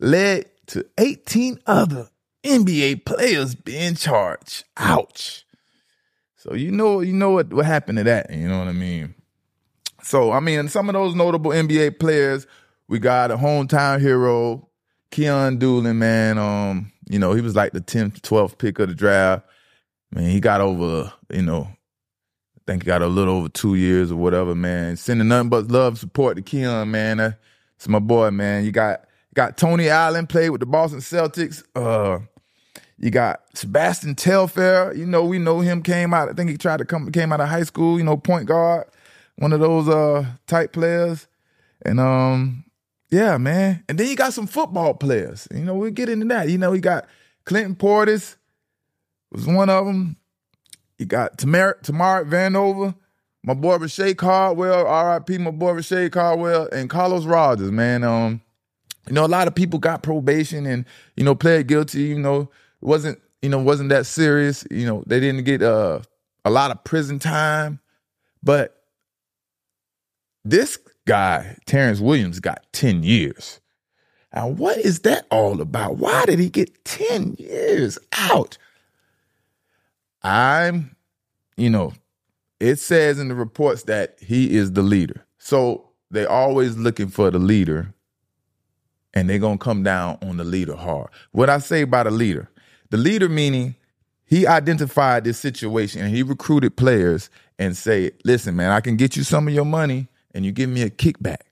led 0.00 0.46
to 0.68 0.86
18 0.96 1.60
other 1.66 2.08
NBA 2.42 3.04
players 3.04 3.54
being 3.54 3.94
charged. 3.94 4.64
Ouch. 4.78 5.44
So 6.36 6.54
you 6.54 6.70
know, 6.70 7.00
you 7.00 7.12
know 7.12 7.30
what, 7.30 7.52
what 7.52 7.66
happened 7.66 7.98
to 7.98 8.04
that, 8.04 8.32
you 8.32 8.48
know 8.48 8.58
what 8.58 8.68
I 8.68 8.72
mean? 8.72 9.14
So 10.08 10.32
I 10.32 10.40
mean, 10.40 10.68
some 10.68 10.88
of 10.88 10.94
those 10.94 11.14
notable 11.14 11.50
NBA 11.50 11.98
players, 11.98 12.46
we 12.88 12.98
got 12.98 13.30
a 13.30 13.36
hometown 13.36 14.00
hero, 14.00 14.66
Keyon 15.10 15.58
Dooling, 15.58 15.96
man. 15.96 16.38
Um, 16.38 16.92
you 17.10 17.18
know, 17.18 17.34
he 17.34 17.42
was 17.42 17.54
like 17.54 17.72
the 17.72 17.82
10th, 17.82 18.22
12th 18.22 18.56
pick 18.56 18.78
of 18.78 18.88
the 18.88 18.94
draft. 18.94 19.44
I 20.10 20.20
mean, 20.20 20.30
he 20.30 20.40
got 20.40 20.62
over, 20.62 21.12
you 21.28 21.42
know, 21.42 21.68
I 21.70 22.60
think 22.66 22.84
he 22.84 22.86
got 22.86 23.02
a 23.02 23.06
little 23.06 23.34
over 23.34 23.50
two 23.50 23.74
years 23.74 24.10
or 24.10 24.16
whatever, 24.16 24.54
man. 24.54 24.96
Sending 24.96 25.28
nothing 25.28 25.50
but 25.50 25.68
love, 25.68 25.98
support 25.98 26.36
to 26.38 26.42
Keyon, 26.42 26.88
man. 26.88 27.18
That's 27.18 27.88
my 27.88 27.98
boy, 27.98 28.30
man. 28.30 28.64
You 28.64 28.72
got 28.72 29.04
got 29.34 29.58
Tony 29.58 29.90
Allen 29.90 30.26
played 30.26 30.48
with 30.50 30.60
the 30.60 30.66
Boston 30.66 31.00
Celtics. 31.00 31.62
Uh, 31.76 32.20
you 32.98 33.10
got 33.10 33.42
Sebastian 33.52 34.14
Telfair. 34.14 34.94
You 34.94 35.04
know, 35.04 35.24
we 35.24 35.38
know 35.38 35.60
him. 35.60 35.82
Came 35.82 36.14
out. 36.14 36.30
I 36.30 36.32
think 36.32 36.48
he 36.48 36.56
tried 36.56 36.78
to 36.78 36.86
come. 36.86 37.12
Came 37.12 37.30
out 37.30 37.42
of 37.42 37.48
high 37.48 37.62
school. 37.62 37.98
You 37.98 38.04
know, 38.04 38.16
point 38.16 38.46
guard, 38.46 38.86
one 39.38 39.52
of 39.52 39.60
those 39.60 39.88
uh 39.88 40.26
type 40.46 40.72
players. 40.72 41.26
And 41.82 42.00
um, 42.00 42.64
yeah, 43.10 43.38
man. 43.38 43.84
And 43.88 43.98
then 43.98 44.08
you 44.08 44.16
got 44.16 44.34
some 44.34 44.46
football 44.46 44.94
players. 44.94 45.48
You 45.52 45.64
know, 45.64 45.74
we'll 45.74 45.90
get 45.90 46.08
into 46.08 46.26
that. 46.26 46.48
You 46.48 46.58
know, 46.58 46.72
he 46.72 46.80
got 46.80 47.06
Clinton 47.44 47.76
Portis 47.76 48.36
was 49.30 49.46
one 49.46 49.70
of 49.70 49.86
them. 49.86 50.16
You 50.98 51.06
got 51.06 51.38
Tamar 51.38 51.78
Tamar 51.82 52.24
Vanover, 52.24 52.94
my 53.44 53.54
boy 53.54 53.76
Reche 53.76 54.16
Caldwell, 54.16 54.86
R.I.P. 54.86 55.38
my 55.38 55.52
boy 55.52 55.72
Reche 55.72 56.10
Caldwell, 56.10 56.68
and 56.72 56.90
Carlos 56.90 57.24
Rogers, 57.24 57.70
man. 57.70 58.02
Um, 58.02 58.42
you 59.06 59.14
know, 59.14 59.24
a 59.24 59.28
lot 59.28 59.46
of 59.46 59.54
people 59.54 59.78
got 59.78 60.02
probation 60.02 60.66
and, 60.66 60.84
you 61.16 61.24
know, 61.24 61.34
pled 61.34 61.66
guilty, 61.66 62.02
you 62.02 62.18
know, 62.18 62.42
it 62.42 62.86
wasn't, 62.86 63.20
you 63.40 63.48
know, 63.48 63.58
wasn't 63.58 63.88
that 63.88 64.06
serious. 64.06 64.66
You 64.70 64.86
know, 64.86 65.04
they 65.06 65.20
didn't 65.20 65.44
get 65.44 65.62
uh, 65.62 66.00
a 66.44 66.50
lot 66.50 66.70
of 66.70 66.84
prison 66.84 67.18
time. 67.18 67.80
But 68.42 68.77
this 70.44 70.78
guy, 71.06 71.56
Terrence 71.66 72.00
Williams, 72.00 72.40
got 72.40 72.64
10 72.72 73.02
years. 73.02 73.60
Now, 74.34 74.48
what 74.48 74.76
is 74.78 75.00
that 75.00 75.26
all 75.30 75.60
about? 75.60 75.96
Why 75.96 76.26
did 76.26 76.38
he 76.38 76.50
get 76.50 76.84
10 76.84 77.36
years 77.38 77.98
out? 78.12 78.58
I'm, 80.22 80.94
you 81.56 81.70
know, 81.70 81.92
it 82.60 82.76
says 82.76 83.18
in 83.18 83.28
the 83.28 83.34
reports 83.34 83.84
that 83.84 84.18
he 84.20 84.56
is 84.56 84.72
the 84.72 84.82
leader. 84.82 85.24
So 85.38 85.88
they're 86.10 86.30
always 86.30 86.76
looking 86.76 87.08
for 87.08 87.30
the 87.30 87.38
leader 87.38 87.94
and 89.14 89.28
they're 89.28 89.38
going 89.38 89.58
to 89.58 89.64
come 89.64 89.82
down 89.82 90.18
on 90.22 90.36
the 90.36 90.44
leader 90.44 90.76
hard. 90.76 91.08
What 91.32 91.48
I 91.48 91.58
say 91.58 91.82
about 91.82 92.06
a 92.06 92.10
leader, 92.10 92.50
the 92.90 92.96
leader 92.96 93.28
meaning 93.28 93.74
he 94.24 94.46
identified 94.46 95.24
this 95.24 95.38
situation 95.38 96.02
and 96.02 96.14
he 96.14 96.22
recruited 96.22 96.76
players 96.76 97.30
and 97.58 97.76
say, 97.76 98.10
listen, 98.24 98.56
man, 98.56 98.70
I 98.70 98.80
can 98.80 98.96
get 98.96 99.16
you 99.16 99.22
some 99.22 99.48
of 99.48 99.54
your 99.54 99.64
money 99.64 100.08
and 100.34 100.44
you 100.44 100.52
give 100.52 100.70
me 100.70 100.82
a 100.82 100.90
kickback. 100.90 101.42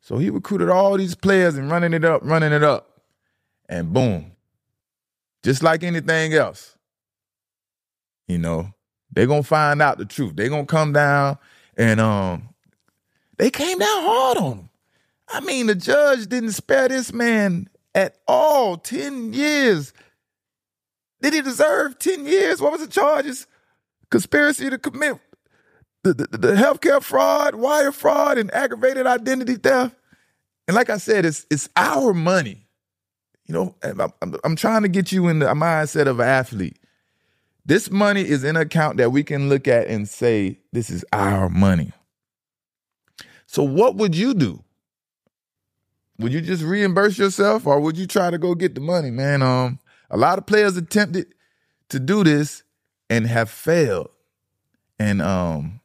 So 0.00 0.18
he 0.18 0.30
recruited 0.30 0.70
all 0.70 0.96
these 0.96 1.14
players 1.14 1.56
and 1.56 1.70
running 1.70 1.92
it 1.92 2.04
up, 2.04 2.22
running 2.24 2.52
it 2.52 2.62
up. 2.62 3.00
And 3.68 3.92
boom, 3.92 4.32
just 5.42 5.62
like 5.62 5.82
anything 5.82 6.32
else, 6.32 6.76
you 8.26 8.38
know, 8.38 8.72
they're 9.12 9.26
gonna 9.26 9.42
find 9.42 9.82
out 9.82 9.98
the 9.98 10.04
truth. 10.04 10.34
They're 10.34 10.48
gonna 10.48 10.66
come 10.66 10.92
down 10.92 11.38
and 11.76 12.00
um 12.00 12.48
they 13.38 13.50
came 13.50 13.78
down 13.78 14.02
hard 14.02 14.38
on 14.38 14.52
him. 14.58 14.70
I 15.28 15.40
mean, 15.40 15.66
the 15.66 15.74
judge 15.74 16.26
didn't 16.26 16.52
spare 16.52 16.88
this 16.88 17.12
man 17.12 17.68
at 17.94 18.16
all. 18.26 18.76
10 18.76 19.32
years. 19.32 19.92
Did 21.22 21.34
he 21.34 21.40
deserve 21.40 21.98
10 21.98 22.26
years? 22.26 22.60
What 22.60 22.72
was 22.72 22.80
the 22.80 22.88
charges? 22.88 23.46
Conspiracy 24.10 24.68
to 24.70 24.78
commit 24.78 25.18
the, 26.02 26.14
the, 26.14 26.38
the 26.38 26.52
healthcare 26.54 27.02
fraud, 27.02 27.54
wire 27.54 27.92
fraud, 27.92 28.38
and 28.38 28.52
aggravated 28.54 29.06
identity 29.06 29.56
theft. 29.56 29.94
And 30.66 30.74
like 30.74 30.90
I 30.90 30.98
said, 30.98 31.24
it's 31.24 31.46
it's 31.50 31.68
our 31.76 32.14
money. 32.14 32.66
You 33.46 33.54
know, 33.54 33.74
I'm, 33.82 34.36
I'm, 34.44 34.54
trying 34.54 34.82
to 34.82 34.88
get 34.88 35.10
you 35.10 35.26
in 35.26 35.40
the 35.40 35.46
mindset 35.46 36.06
of 36.06 36.20
an 36.20 36.28
athlete. 36.28 36.78
This 37.66 37.90
money 37.90 38.22
is 38.22 38.44
in 38.44 38.54
an 38.54 38.62
account 38.62 38.98
that 38.98 39.10
we 39.10 39.24
can 39.24 39.48
look 39.48 39.66
at 39.66 39.88
and 39.88 40.08
say, 40.08 40.60
this 40.72 40.88
is 40.88 41.04
our 41.12 41.48
money. 41.48 41.92
So, 43.46 43.64
what 43.64 43.96
would 43.96 44.14
you 44.14 44.34
do? 44.34 44.62
would 46.20 46.34
you 46.34 46.40
just 46.40 46.62
reimburse 46.62 47.18
yourself 47.18 47.66
or 47.66 47.80
would 47.80 47.96
you 47.96 48.06
try 48.06 48.30
to 48.30 48.38
go 48.38 48.54
get 48.54 48.74
the 48.74 48.80
money, 48.80 49.10
man? 49.10 49.42
Um, 49.42 49.78
a 50.10 50.16
lot 50.16 50.38
of 50.38 50.46
players 50.46 50.76
attempted 50.76 51.34
to 51.88 51.98
do 51.98 52.22
this 52.22 52.62
and 53.08 53.26
have 53.26 53.48
failed. 53.48 54.10
And 54.98 55.22
um, 55.22 55.79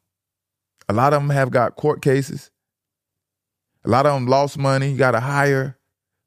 a 0.87 0.93
lot 0.93 1.13
of 1.13 1.21
them 1.21 1.29
have 1.29 1.51
got 1.51 1.75
court 1.75 2.01
cases. 2.01 2.51
A 3.83 3.89
lot 3.89 4.05
of 4.05 4.13
them 4.13 4.27
lost 4.27 4.57
money. 4.57 4.91
You 4.91 4.97
got 4.97 5.11
to 5.11 5.19
hire 5.19 5.77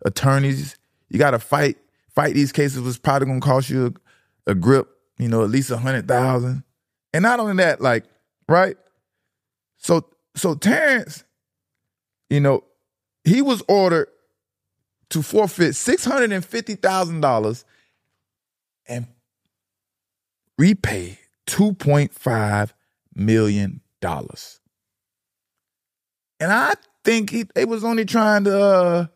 attorneys. 0.04 0.76
You 1.08 1.18
got 1.18 1.32
to 1.32 1.38
fight 1.38 1.76
fight 2.14 2.34
these 2.34 2.52
cases. 2.52 2.80
Was 2.80 2.98
probably 2.98 3.26
gonna 3.26 3.40
cost 3.40 3.70
you 3.70 3.94
a, 4.46 4.52
a 4.52 4.54
grip. 4.54 4.88
You 5.18 5.28
know, 5.28 5.42
at 5.42 5.50
least 5.50 5.70
a 5.70 5.76
hundred 5.76 6.06
thousand. 6.06 6.62
And 7.12 7.22
not 7.22 7.40
only 7.40 7.56
that, 7.56 7.80
like 7.80 8.04
right. 8.48 8.76
So 9.78 10.08
so 10.36 10.54
Terrence, 10.54 11.24
you 12.30 12.40
know, 12.40 12.64
he 13.24 13.42
was 13.42 13.62
ordered 13.68 14.08
to 15.10 15.22
forfeit 15.22 15.74
six 15.74 16.04
hundred 16.04 16.32
and 16.32 16.44
fifty 16.44 16.74
thousand 16.74 17.20
dollars 17.20 17.64
and 18.86 19.06
repay 20.56 21.18
two 21.46 21.72
point 21.74 22.12
five 22.12 22.74
million 23.14 23.80
dollars. 24.00 24.60
And 26.40 26.52
I 26.52 26.74
think 27.04 27.30
he 27.30 27.44
they 27.54 27.64
was 27.64 27.84
only 27.84 28.04
trying 28.04 28.44
to 28.44 28.58
uh, 28.58 29.06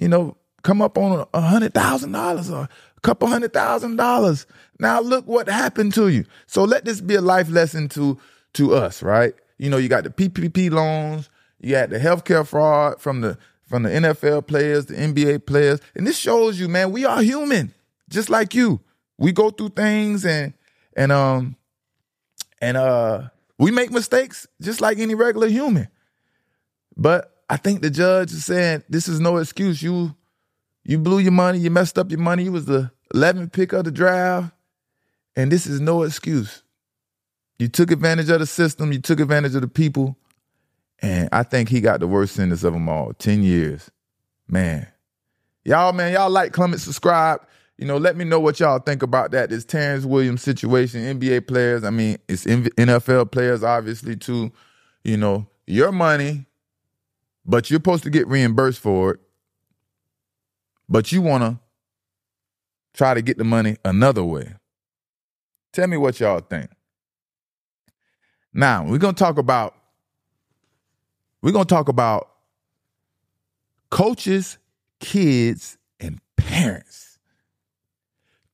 you 0.00 0.08
know, 0.08 0.36
come 0.62 0.82
up 0.82 0.98
on 0.98 1.26
a 1.32 1.40
hundred 1.40 1.74
thousand 1.74 2.12
dollars 2.12 2.50
or 2.50 2.62
a 2.62 3.00
couple 3.02 3.28
hundred 3.28 3.52
thousand 3.52 3.96
dollars. 3.96 4.46
Now 4.80 5.00
look 5.00 5.26
what 5.26 5.48
happened 5.48 5.94
to 5.94 6.08
you. 6.08 6.24
So 6.46 6.64
let 6.64 6.84
this 6.84 7.00
be 7.00 7.14
a 7.14 7.20
life 7.20 7.48
lesson 7.50 7.88
to 7.90 8.18
to 8.54 8.74
us, 8.74 9.02
right? 9.02 9.34
You 9.58 9.70
know, 9.70 9.76
you 9.76 9.88
got 9.88 10.04
the 10.04 10.10
PPP 10.10 10.70
loans, 10.70 11.28
you 11.60 11.72
got 11.72 11.90
the 11.90 11.98
healthcare 11.98 12.46
fraud 12.46 13.00
from 13.00 13.20
the 13.20 13.38
from 13.62 13.84
the 13.84 13.90
NFL 13.90 14.48
players, 14.48 14.86
the 14.86 14.94
NBA 14.94 15.46
players, 15.46 15.80
and 15.94 16.04
this 16.04 16.18
shows 16.18 16.58
you, 16.58 16.68
man, 16.68 16.90
we 16.90 17.04
are 17.04 17.22
human, 17.22 17.72
just 18.08 18.28
like 18.28 18.52
you. 18.52 18.80
We 19.16 19.30
go 19.30 19.50
through 19.50 19.70
things 19.70 20.24
and 20.24 20.54
and 20.96 21.12
um 21.12 21.56
and 22.60 22.76
uh 22.76 23.28
we 23.58 23.70
make 23.70 23.90
mistakes 23.90 24.46
just 24.60 24.80
like 24.80 24.98
any 24.98 25.14
regular 25.14 25.48
human. 25.48 25.88
But 26.96 27.42
I 27.48 27.56
think 27.56 27.82
the 27.82 27.90
judge 27.90 28.32
is 28.32 28.44
saying 28.44 28.84
this 28.88 29.08
is 29.08 29.20
no 29.20 29.36
excuse. 29.36 29.82
You 29.82 30.14
you 30.84 30.98
blew 30.98 31.18
your 31.18 31.32
money, 31.32 31.58
you 31.58 31.70
messed 31.70 31.98
up 31.98 32.10
your 32.10 32.20
money. 32.20 32.44
You 32.44 32.52
was 32.52 32.64
the 32.64 32.90
11th 33.14 33.52
pick 33.52 33.72
of 33.72 33.84
the 33.84 33.90
draft, 33.90 34.52
and 35.36 35.50
this 35.50 35.66
is 35.66 35.80
no 35.80 36.02
excuse. 36.02 36.62
You 37.58 37.68
took 37.68 37.90
advantage 37.90 38.30
of 38.30 38.40
the 38.40 38.46
system, 38.46 38.92
you 38.92 39.00
took 39.00 39.20
advantage 39.20 39.54
of 39.54 39.60
the 39.60 39.68
people, 39.68 40.16
and 41.02 41.28
I 41.32 41.42
think 41.42 41.68
he 41.68 41.80
got 41.80 42.00
the 42.00 42.06
worst 42.06 42.34
sentence 42.34 42.64
of 42.64 42.72
them 42.72 42.88
all 42.88 43.12
10 43.14 43.42
years. 43.42 43.90
Man. 44.48 44.86
Y'all, 45.64 45.92
man, 45.92 46.12
y'all 46.12 46.30
like, 46.30 46.52
comment, 46.52 46.80
subscribe. 46.80 47.42
You 47.80 47.86
know, 47.86 47.96
let 47.96 48.16
me 48.16 48.24
know 48.24 48.38
what 48.38 48.60
y'all 48.60 48.78
think 48.78 49.02
about 49.02 49.32
that. 49.32 49.50
This 49.50 49.64
Terrence 49.64 50.04
Williams 50.04 50.42
situation, 50.42 51.00
NBA 51.18 51.48
players. 51.48 51.82
I 51.82 51.90
mean, 51.90 52.18
it's 52.28 52.44
NFL 52.44 53.32
players, 53.32 53.64
obviously, 53.64 54.14
too. 54.14 54.52
You 55.02 55.16
know, 55.16 55.48
your 55.66 55.90
money 55.90 56.46
but 57.44 57.70
you're 57.70 57.78
supposed 57.78 58.04
to 58.04 58.10
get 58.10 58.28
reimbursed 58.28 58.78
for 58.78 59.14
it. 59.14 59.20
But 60.88 61.12
you 61.12 61.22
want 61.22 61.42
to 61.42 61.58
try 62.94 63.14
to 63.14 63.22
get 63.22 63.38
the 63.38 63.44
money 63.44 63.76
another 63.84 64.24
way. 64.24 64.54
Tell 65.72 65.86
me 65.86 65.96
what 65.96 66.20
y'all 66.20 66.40
think. 66.40 66.70
Now, 68.52 68.84
we're 68.84 68.98
to 69.14 69.18
talk 69.18 69.38
about 69.38 69.74
we're 71.42 71.52
to 71.66 71.74
talk 71.74 71.88
about 71.88 72.30
coaches, 73.90 74.58
kids, 75.00 75.78
and 75.98 76.20
parents. 76.36 77.09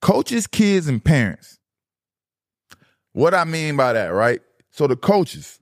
Coaches, 0.00 0.46
kids, 0.46 0.88
and 0.88 1.02
parents. 1.02 1.58
What 3.12 3.34
I 3.34 3.44
mean 3.44 3.76
by 3.76 3.94
that, 3.94 4.08
right? 4.08 4.40
So 4.70 4.86
the 4.86 4.96
coaches, 4.96 5.58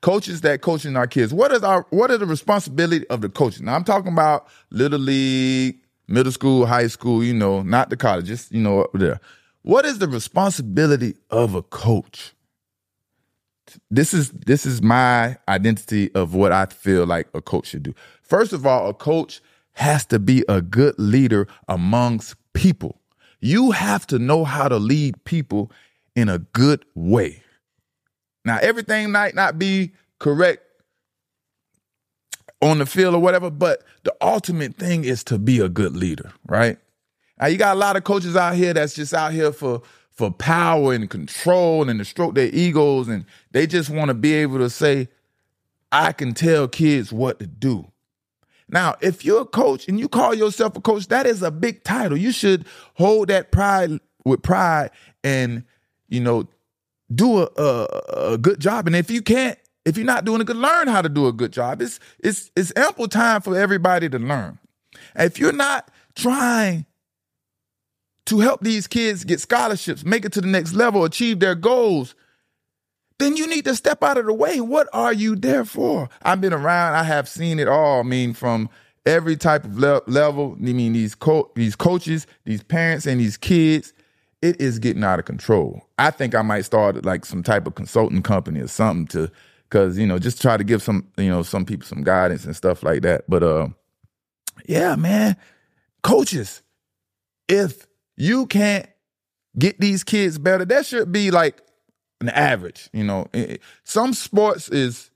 coaches 0.00 0.42
that 0.42 0.60
coaching 0.60 0.96
our 0.96 1.06
kids. 1.06 1.32
What 1.32 1.52
is 1.52 1.62
our 1.62 1.86
what 1.90 2.10
is 2.10 2.18
the 2.18 2.26
responsibility 2.26 3.06
of 3.08 3.22
the 3.22 3.28
coaches? 3.28 3.62
Now 3.62 3.74
I'm 3.74 3.84
talking 3.84 4.12
about 4.12 4.48
little 4.70 4.98
league, 4.98 5.80
middle 6.08 6.32
school, 6.32 6.66
high 6.66 6.86
school, 6.88 7.24
you 7.24 7.34
know, 7.34 7.62
not 7.62 7.90
the 7.90 7.96
colleges, 7.96 8.48
you 8.50 8.60
know, 8.60 8.82
up 8.82 8.90
there. 8.92 9.20
What 9.62 9.86
is 9.86 9.98
the 9.98 10.08
responsibility 10.08 11.14
of 11.30 11.54
a 11.54 11.62
coach? 11.62 12.34
This 13.90 14.12
is 14.12 14.30
this 14.30 14.66
is 14.66 14.82
my 14.82 15.38
identity 15.48 16.14
of 16.14 16.34
what 16.34 16.52
I 16.52 16.66
feel 16.66 17.06
like 17.06 17.28
a 17.32 17.40
coach 17.40 17.68
should 17.68 17.82
do. 17.82 17.94
First 18.22 18.52
of 18.52 18.66
all, 18.66 18.90
a 18.90 18.94
coach 18.94 19.40
has 19.72 20.04
to 20.06 20.18
be 20.18 20.44
a 20.48 20.60
good 20.60 20.94
leader 20.98 21.48
amongst 21.66 22.36
people. 22.54 23.00
You 23.40 23.72
have 23.72 24.06
to 24.06 24.18
know 24.18 24.44
how 24.44 24.68
to 24.68 24.78
lead 24.78 25.22
people 25.24 25.70
in 26.16 26.28
a 26.28 26.38
good 26.38 26.84
way. 26.94 27.42
Now, 28.44 28.58
everything 28.60 29.10
might 29.10 29.34
not 29.34 29.58
be 29.58 29.92
correct 30.18 30.62
on 32.62 32.78
the 32.78 32.86
field 32.86 33.14
or 33.14 33.20
whatever, 33.20 33.50
but 33.50 33.82
the 34.04 34.14
ultimate 34.20 34.76
thing 34.76 35.04
is 35.04 35.22
to 35.24 35.38
be 35.38 35.60
a 35.60 35.68
good 35.68 35.96
leader, 35.96 36.32
right? 36.46 36.78
Now, 37.40 37.46
you 37.48 37.58
got 37.58 37.76
a 37.76 37.78
lot 37.78 37.96
of 37.96 38.04
coaches 38.04 38.36
out 38.36 38.54
here 38.54 38.72
that's 38.72 38.94
just 38.94 39.12
out 39.12 39.32
here 39.32 39.52
for 39.52 39.82
for 40.10 40.30
power 40.30 40.92
and 40.92 41.10
control 41.10 41.88
and 41.90 41.98
to 41.98 42.04
stroke 42.04 42.36
their 42.36 42.48
egos, 42.52 43.08
and 43.08 43.24
they 43.50 43.66
just 43.66 43.90
want 43.90 44.08
to 44.08 44.14
be 44.14 44.32
able 44.32 44.58
to 44.58 44.70
say, 44.70 45.08
"I 45.90 46.12
can 46.12 46.34
tell 46.34 46.68
kids 46.68 47.12
what 47.12 47.40
to 47.40 47.46
do." 47.48 47.90
Now, 48.68 48.94
if 49.00 49.24
you're 49.24 49.42
a 49.42 49.46
coach 49.46 49.88
and 49.88 50.00
you 50.00 50.08
call 50.08 50.34
yourself 50.34 50.76
a 50.76 50.80
coach, 50.80 51.08
that 51.08 51.26
is 51.26 51.42
a 51.42 51.50
big 51.50 51.84
title. 51.84 52.16
You 52.16 52.32
should 52.32 52.66
hold 52.94 53.28
that 53.28 53.52
pride 53.52 54.00
with 54.24 54.42
pride 54.42 54.90
and 55.22 55.64
you 56.08 56.20
know 56.20 56.48
do 57.14 57.42
a, 57.42 57.48
a, 57.56 58.32
a 58.32 58.38
good 58.38 58.60
job. 58.60 58.86
And 58.86 58.96
if 58.96 59.10
you 59.10 59.22
can't, 59.22 59.58
if 59.84 59.96
you're 59.96 60.06
not 60.06 60.24
doing 60.24 60.40
a 60.40 60.44
good, 60.44 60.56
learn 60.56 60.88
how 60.88 61.02
to 61.02 61.08
do 61.08 61.26
a 61.26 61.32
good 61.32 61.52
job. 61.52 61.82
It's 61.82 62.00
it's 62.18 62.50
it's 62.56 62.72
ample 62.76 63.08
time 63.08 63.42
for 63.42 63.56
everybody 63.56 64.08
to 64.08 64.18
learn. 64.18 64.58
And 65.14 65.26
if 65.26 65.38
you're 65.38 65.52
not 65.52 65.90
trying 66.14 66.86
to 68.26 68.40
help 68.40 68.62
these 68.62 68.86
kids 68.86 69.24
get 69.24 69.40
scholarships, 69.40 70.04
make 70.04 70.24
it 70.24 70.32
to 70.32 70.40
the 70.40 70.46
next 70.46 70.72
level, 70.72 71.04
achieve 71.04 71.40
their 71.40 71.54
goals, 71.54 72.14
then 73.18 73.36
you 73.36 73.46
need 73.46 73.64
to 73.64 73.74
step 73.74 74.02
out 74.02 74.18
of 74.18 74.26
the 74.26 74.32
way. 74.32 74.60
What 74.60 74.88
are 74.92 75.12
you 75.12 75.36
there 75.36 75.64
for? 75.64 76.08
I've 76.22 76.40
been 76.40 76.52
around, 76.52 76.94
I 76.94 77.04
have 77.04 77.28
seen 77.28 77.58
it 77.58 77.68
all. 77.68 78.00
I 78.00 78.02
mean, 78.02 78.34
from 78.34 78.68
every 79.06 79.36
type 79.36 79.64
of 79.64 79.78
le- 79.78 80.02
level. 80.06 80.56
I 80.58 80.72
mean, 80.72 80.92
these 80.94 81.14
co- 81.14 81.50
these 81.54 81.76
coaches, 81.76 82.26
these 82.44 82.62
parents, 82.62 83.06
and 83.06 83.20
these 83.20 83.36
kids 83.36 83.92
it 84.42 84.60
is 84.60 84.78
getting 84.78 85.02
out 85.02 85.18
of 85.18 85.24
control. 85.24 85.88
I 85.98 86.10
think 86.10 86.34
I 86.34 86.42
might 86.42 86.66
start 86.66 87.02
like 87.02 87.24
some 87.24 87.42
type 87.42 87.66
of 87.66 87.76
consulting 87.76 88.22
company 88.22 88.60
or 88.60 88.68
something 88.68 89.06
to, 89.06 89.32
cause 89.70 89.96
you 89.96 90.06
know, 90.06 90.18
just 90.18 90.42
try 90.42 90.58
to 90.58 90.64
give 90.64 90.82
some, 90.82 91.08
you 91.16 91.30
know, 91.30 91.42
some 91.42 91.64
people 91.64 91.86
some 91.86 92.04
guidance 92.04 92.44
and 92.44 92.54
stuff 92.54 92.82
like 92.82 93.00
that. 93.02 93.24
But 93.26 93.42
uh, 93.42 93.68
yeah, 94.66 94.96
man, 94.96 95.38
coaches, 96.02 96.62
if 97.48 97.86
you 98.18 98.44
can't 98.44 98.86
get 99.58 99.80
these 99.80 100.04
kids 100.04 100.36
better, 100.36 100.66
that 100.66 100.84
should 100.84 101.10
be 101.10 101.30
like 101.30 101.62
an 102.28 102.34
average. 102.34 102.88
You 102.92 103.04
know, 103.04 103.28
some 103.84 104.12
sports 104.12 104.68
is 104.68 105.10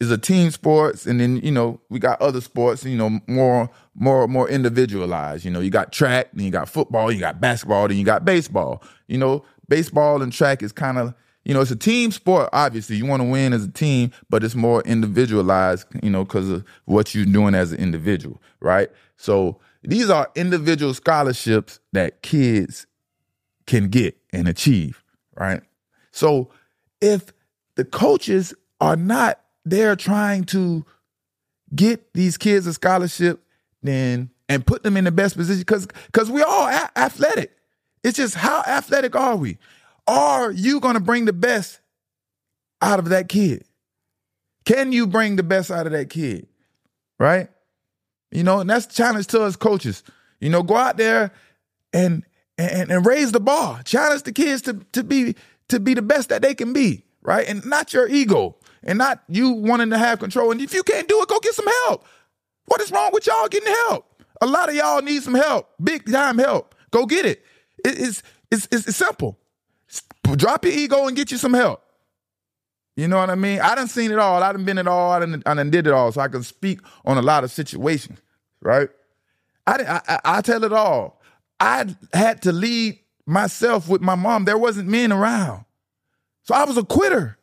is 0.00 0.10
a 0.10 0.18
team 0.18 0.50
sports, 0.50 1.06
and 1.06 1.20
then 1.20 1.38
you 1.38 1.50
know 1.50 1.80
we 1.88 1.98
got 1.98 2.20
other 2.20 2.40
sports, 2.40 2.84
you 2.84 2.96
know, 2.96 3.20
more 3.26 3.70
more 3.94 4.28
more 4.28 4.48
individualized. 4.48 5.44
You 5.44 5.50
know, 5.50 5.60
you 5.60 5.70
got 5.70 5.92
track, 5.92 6.28
then 6.32 6.44
you 6.44 6.50
got 6.50 6.68
football, 6.68 7.10
you 7.10 7.20
got 7.20 7.40
basketball, 7.40 7.88
then 7.88 7.96
you 7.96 8.04
got 8.04 8.24
baseball. 8.24 8.82
You 9.06 9.18
know, 9.18 9.44
baseball 9.68 10.22
and 10.22 10.32
track 10.32 10.62
is 10.62 10.72
kind 10.72 10.98
of 10.98 11.14
you 11.44 11.54
know 11.54 11.60
it's 11.60 11.70
a 11.70 11.76
team 11.76 12.10
sport. 12.12 12.48
Obviously, 12.52 12.96
you 12.96 13.06
want 13.06 13.22
to 13.22 13.28
win 13.28 13.52
as 13.52 13.64
a 13.64 13.70
team, 13.70 14.10
but 14.30 14.44
it's 14.44 14.54
more 14.54 14.82
individualized. 14.82 15.86
You 16.02 16.10
know, 16.10 16.24
because 16.24 16.48
of 16.48 16.64
what 16.84 17.14
you're 17.14 17.24
doing 17.24 17.54
as 17.54 17.72
an 17.72 17.78
individual, 17.78 18.40
right? 18.60 18.90
So 19.16 19.58
these 19.82 20.10
are 20.10 20.30
individual 20.34 20.94
scholarships 20.94 21.80
that 21.92 22.22
kids 22.22 22.86
can 23.66 23.88
get 23.88 24.16
and 24.32 24.48
achieve, 24.48 25.02
right? 25.36 25.62
So 26.18 26.50
if 27.00 27.32
the 27.76 27.84
coaches 27.84 28.52
are 28.80 28.96
not 28.96 29.40
they're 29.64 29.96
trying 29.96 30.44
to 30.44 30.84
get 31.74 32.12
these 32.12 32.36
kids 32.36 32.66
a 32.66 32.72
scholarship 32.72 33.44
then 33.82 34.30
and 34.48 34.66
put 34.66 34.82
them 34.82 34.96
in 34.96 35.04
the 35.04 35.12
best 35.12 35.36
position 35.36 35.60
because 35.60 35.86
because 36.06 36.28
we're 36.28 36.44
all 36.44 36.66
a- 36.66 36.90
athletic. 36.96 37.56
It's 38.02 38.16
just 38.16 38.34
how 38.34 38.62
athletic 38.66 39.14
are 39.14 39.36
we? 39.36 39.58
Are 40.08 40.50
you 40.50 40.80
going 40.80 40.94
to 40.94 41.00
bring 41.00 41.26
the 41.26 41.32
best 41.32 41.80
out 42.82 42.98
of 42.98 43.10
that 43.10 43.28
kid? 43.28 43.64
Can 44.64 44.90
you 44.90 45.06
bring 45.06 45.36
the 45.36 45.42
best 45.42 45.70
out 45.70 45.86
of 45.86 45.92
that 45.92 46.10
kid? 46.10 46.48
Right? 47.20 47.48
You 48.32 48.42
know, 48.42 48.60
and 48.60 48.68
that's 48.68 48.86
the 48.86 48.94
challenge 48.94 49.28
to 49.28 49.42
us 49.42 49.54
coaches. 49.54 50.02
You 50.40 50.50
know, 50.50 50.64
go 50.64 50.76
out 50.76 50.96
there 50.96 51.30
and 51.92 52.24
and, 52.56 52.90
and 52.90 53.06
raise 53.06 53.30
the 53.30 53.40
bar. 53.40 53.82
Challenge 53.84 54.24
the 54.24 54.32
kids 54.32 54.62
to 54.62 54.74
to 54.92 55.04
be 55.04 55.36
to 55.68 55.80
be 55.80 55.94
the 55.94 56.02
best 56.02 56.28
that 56.28 56.42
they 56.42 56.54
can 56.54 56.72
be 56.72 57.04
right? 57.22 57.46
And 57.46 57.64
not 57.66 57.92
your 57.92 58.08
ego 58.08 58.56
and 58.82 58.98
not 58.98 59.22
you 59.28 59.50
wanting 59.50 59.90
to 59.90 59.98
have 59.98 60.18
control. 60.18 60.50
And 60.50 60.60
if 60.60 60.72
you 60.72 60.82
can't 60.82 61.08
do 61.08 61.20
it, 61.20 61.28
go 61.28 61.38
get 61.40 61.54
some 61.54 61.68
help. 61.84 62.06
What 62.66 62.80
is 62.80 62.90
wrong 62.90 63.10
with 63.12 63.26
y'all 63.26 63.48
getting 63.48 63.72
help? 63.88 64.06
A 64.40 64.46
lot 64.46 64.68
of 64.68 64.74
y'all 64.74 65.02
need 65.02 65.22
some 65.22 65.34
help, 65.34 65.68
big 65.82 66.10
time 66.10 66.38
help. 66.38 66.74
Go 66.90 67.06
get 67.06 67.26
it. 67.26 67.44
it's, 67.84 68.22
it's, 68.50 68.66
it's 68.70 68.96
simple. 68.96 69.38
Drop 70.36 70.64
your 70.64 70.72
ego 70.72 71.06
and 71.06 71.16
get 71.16 71.30
you 71.30 71.36
some 71.38 71.54
help. 71.54 71.82
You 72.96 73.08
know 73.08 73.18
what 73.18 73.30
I 73.30 73.34
mean? 73.34 73.60
I 73.60 73.74
done 73.74 73.88
seen 73.88 74.10
it 74.10 74.18
all. 74.18 74.42
I 74.42 74.52
done 74.52 74.64
been 74.64 74.78
it 74.78 74.88
all. 74.88 75.12
I 75.12 75.20
done, 75.20 75.42
I 75.46 75.54
done 75.54 75.70
did 75.70 75.86
it 75.86 75.92
all. 75.92 76.10
So 76.12 76.20
I 76.20 76.28
can 76.28 76.42
speak 76.42 76.80
on 77.04 77.16
a 77.16 77.22
lot 77.22 77.44
of 77.44 77.50
situations, 77.50 78.18
right? 78.60 78.88
I, 79.66 80.00
I, 80.08 80.20
I 80.24 80.40
tell 80.40 80.64
it 80.64 80.72
all. 80.72 81.20
I 81.60 81.94
had 82.12 82.42
to 82.42 82.52
lead 82.52 82.98
myself 83.28 83.88
with 83.88 84.00
my 84.00 84.14
mom. 84.14 84.44
There 84.44 84.58
wasn't 84.58 84.88
men 84.88 85.12
around. 85.12 85.64
So 86.42 86.54
I 86.54 86.64
was 86.64 86.76
a 86.76 86.84
quitter. 86.84 87.38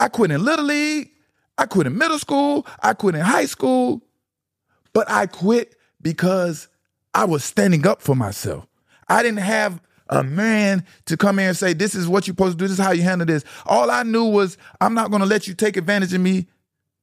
I 0.00 0.08
quit 0.08 0.30
in 0.30 0.44
Little 0.44 0.64
League. 0.64 1.10
I 1.56 1.66
quit 1.66 1.86
in 1.86 1.96
middle 1.96 2.18
school. 2.18 2.66
I 2.82 2.92
quit 2.94 3.14
in 3.14 3.20
high 3.20 3.46
school. 3.46 4.02
But 4.92 5.08
I 5.08 5.26
quit 5.26 5.76
because 6.00 6.68
I 7.14 7.24
was 7.24 7.44
standing 7.44 7.86
up 7.86 8.02
for 8.02 8.16
myself. 8.16 8.66
I 9.08 9.22
didn't 9.22 9.38
have 9.38 9.80
a 10.08 10.24
man 10.24 10.84
to 11.06 11.16
come 11.16 11.38
here 11.38 11.48
and 11.48 11.56
say, 11.56 11.72
This 11.72 11.94
is 11.94 12.08
what 12.08 12.26
you're 12.26 12.32
supposed 12.32 12.58
to 12.58 12.64
do. 12.64 12.68
This 12.68 12.78
is 12.78 12.84
how 12.84 12.92
you 12.92 13.02
handle 13.02 13.26
this. 13.26 13.44
All 13.64 13.90
I 13.90 14.02
knew 14.02 14.24
was, 14.24 14.58
I'm 14.80 14.94
not 14.94 15.10
going 15.10 15.20
to 15.20 15.26
let 15.26 15.46
you 15.46 15.54
take 15.54 15.76
advantage 15.76 16.12
of 16.12 16.20
me. 16.20 16.48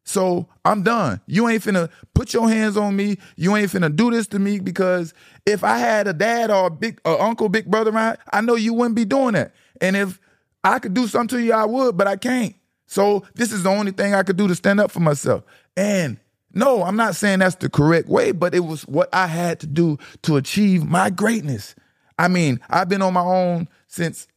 So 0.09 0.47
I'm 0.65 0.81
done. 0.81 1.21
You 1.27 1.47
ain't 1.49 1.61
finna 1.61 1.87
put 2.15 2.33
your 2.33 2.49
hands 2.49 2.75
on 2.75 2.95
me. 2.95 3.19
You 3.35 3.55
ain't 3.55 3.71
finna 3.71 3.95
do 3.95 4.09
this 4.09 4.25
to 4.29 4.39
me 4.39 4.59
because 4.59 5.13
if 5.45 5.63
I 5.63 5.77
had 5.77 6.07
a 6.07 6.13
dad 6.13 6.49
or 6.49 6.65
a 6.65 6.69
big 6.71 6.99
or 7.05 7.21
uncle, 7.21 7.47
big 7.47 7.69
brother 7.69 7.91
around, 7.91 8.17
I 8.33 8.41
know 8.41 8.55
you 8.55 8.73
wouldn't 8.73 8.95
be 8.95 9.05
doing 9.05 9.33
that. 9.33 9.53
And 9.79 9.95
if 9.95 10.19
I 10.63 10.79
could 10.79 10.95
do 10.95 11.05
something 11.05 11.37
to 11.37 11.45
you, 11.45 11.53
I 11.53 11.65
would, 11.65 11.95
but 11.95 12.07
I 12.07 12.15
can't. 12.15 12.55
So 12.87 13.23
this 13.35 13.51
is 13.51 13.61
the 13.61 13.69
only 13.69 13.91
thing 13.91 14.15
I 14.15 14.23
could 14.23 14.35
do 14.35 14.47
to 14.47 14.55
stand 14.55 14.79
up 14.79 14.89
for 14.89 14.99
myself. 14.99 15.43
And 15.77 16.17
no, 16.55 16.81
I'm 16.81 16.95
not 16.95 17.15
saying 17.15 17.37
that's 17.37 17.57
the 17.57 17.69
correct 17.69 18.09
way, 18.09 18.31
but 18.31 18.55
it 18.55 18.61
was 18.61 18.87
what 18.87 19.09
I 19.13 19.27
had 19.27 19.59
to 19.59 19.67
do 19.67 19.99
to 20.23 20.37
achieve 20.37 20.85
my 20.85 21.11
greatness. 21.11 21.75
I 22.17 22.29
mean, 22.29 22.61
I've 22.67 22.89
been 22.89 23.03
on 23.03 23.13
my 23.13 23.21
own 23.21 23.69
since 23.85 24.27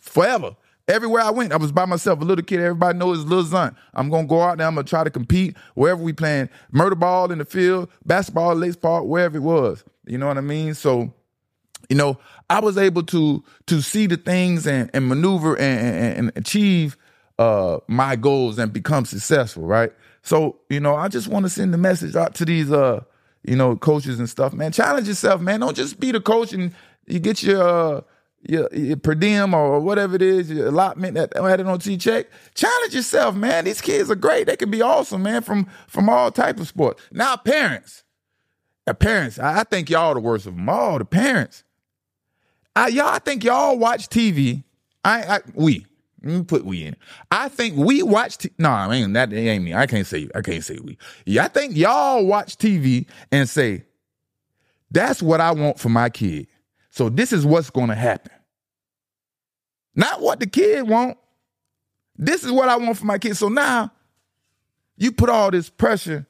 forever. 0.00 0.56
Everywhere 0.86 1.22
I 1.22 1.30
went, 1.30 1.52
I 1.52 1.56
was 1.56 1.72
by 1.72 1.86
myself, 1.86 2.20
a 2.20 2.24
little 2.24 2.44
kid. 2.44 2.60
Everybody 2.60 2.98
knows 2.98 3.24
Lil 3.24 3.44
Zun. 3.44 3.74
I'm 3.94 4.10
gonna 4.10 4.26
go 4.26 4.42
out 4.42 4.58
there. 4.58 4.66
I'm 4.66 4.74
gonna 4.74 4.86
try 4.86 5.02
to 5.02 5.10
compete 5.10 5.56
wherever 5.74 6.02
we 6.02 6.12
playing 6.12 6.50
murder 6.72 6.94
ball 6.94 7.32
in 7.32 7.38
the 7.38 7.46
field, 7.46 7.90
basketball, 8.04 8.54
Lakes 8.54 8.76
Park, 8.76 9.04
wherever 9.04 9.38
it 9.38 9.40
was. 9.40 9.82
You 10.06 10.18
know 10.18 10.26
what 10.26 10.36
I 10.36 10.42
mean? 10.42 10.74
So, 10.74 11.14
you 11.88 11.96
know, 11.96 12.18
I 12.50 12.60
was 12.60 12.76
able 12.76 13.02
to 13.04 13.42
to 13.66 13.80
see 13.80 14.06
the 14.06 14.18
things 14.18 14.66
and, 14.66 14.90
and 14.92 15.08
maneuver 15.08 15.56
and, 15.56 15.80
and, 15.80 16.18
and 16.18 16.32
achieve 16.36 16.98
uh, 17.38 17.78
my 17.88 18.16
goals 18.16 18.58
and 18.58 18.70
become 18.72 19.06
successful, 19.06 19.64
right? 19.64 19.92
So, 20.22 20.58
you 20.68 20.80
know, 20.80 20.96
I 20.96 21.08
just 21.08 21.28
want 21.28 21.44
to 21.44 21.50
send 21.50 21.72
the 21.72 21.78
message 21.78 22.14
out 22.16 22.34
to 22.36 22.44
these, 22.44 22.70
uh, 22.70 23.02
you 23.42 23.56
know, 23.56 23.76
coaches 23.76 24.18
and 24.18 24.28
stuff, 24.28 24.52
man. 24.52 24.72
Challenge 24.72 25.08
yourself, 25.08 25.40
man. 25.40 25.60
Don't 25.60 25.76
just 25.76 25.98
be 25.98 26.12
the 26.12 26.20
coach 26.20 26.52
and 26.52 26.74
you 27.06 27.18
get 27.18 27.42
your, 27.42 27.62
uh, 27.62 28.00
your, 28.46 28.68
your 28.72 28.96
per 28.96 29.14
diem 29.14 29.54
or 29.54 29.80
whatever 29.80 30.16
it 30.16 30.22
is, 30.22 30.50
your 30.50 30.68
allotment 30.68 31.14
that 31.14 31.36
added 31.36 31.66
on 31.66 31.80
your 31.82 31.98
check. 31.98 32.26
Challenge 32.54 32.94
yourself, 32.94 33.34
man. 33.34 33.64
These 33.64 33.80
kids 33.80 34.10
are 34.10 34.16
great. 34.16 34.46
They 34.46 34.56
can 34.56 34.70
be 34.70 34.82
awesome, 34.82 35.22
man, 35.22 35.42
from 35.42 35.66
from 35.86 36.08
all 36.08 36.30
type 36.30 36.60
of 36.60 36.68
sports. 36.68 37.02
Now, 37.12 37.36
parents, 37.36 38.04
uh, 38.86 38.94
parents, 38.94 39.38
I, 39.38 39.60
I 39.60 39.64
think 39.64 39.90
y'all 39.90 40.14
the 40.14 40.20
worst 40.20 40.46
of 40.46 40.56
them 40.56 40.68
all. 40.68 40.98
The 40.98 41.04
parents, 41.04 41.64
I, 42.76 42.88
y'all, 42.88 43.08
I 43.08 43.18
think 43.18 43.44
y'all 43.44 43.78
watch 43.78 44.08
TV. 44.08 44.64
I, 45.04 45.36
I 45.36 45.40
we, 45.54 45.86
let 46.22 46.32
me 46.32 46.44
put 46.44 46.64
we 46.64 46.84
in. 46.84 46.96
I 47.30 47.48
think 47.48 47.76
we 47.76 48.02
watch. 48.02 48.38
T- 48.38 48.50
no, 48.58 48.70
I 48.70 48.88
mean 48.88 49.14
that 49.14 49.32
ain't 49.32 49.64
me. 49.64 49.74
I 49.74 49.86
can't 49.86 50.06
say. 50.06 50.28
I 50.34 50.42
can't 50.42 50.64
say 50.64 50.78
we. 50.82 50.98
Yeah, 51.24 51.44
I 51.44 51.48
think 51.48 51.76
y'all 51.76 52.24
watch 52.26 52.56
TV 52.56 53.06
and 53.32 53.48
say, 53.48 53.84
"That's 54.90 55.22
what 55.22 55.40
I 55.40 55.52
want 55.52 55.78
for 55.78 55.88
my 55.88 56.10
kid." 56.10 56.46
So 56.94 57.08
this 57.08 57.32
is 57.32 57.44
what's 57.44 57.70
going 57.70 57.88
to 57.88 57.96
happen. 57.96 58.30
Not 59.96 60.20
what 60.20 60.38
the 60.38 60.46
kid 60.46 60.88
want. 60.88 61.18
This 62.16 62.44
is 62.44 62.52
what 62.52 62.68
I 62.68 62.76
want 62.76 62.96
for 62.96 63.04
my 63.04 63.18
kid. 63.18 63.36
So 63.36 63.48
now 63.48 63.90
you 64.96 65.10
put 65.10 65.28
all 65.28 65.50
this 65.50 65.68
pressure 65.68 66.24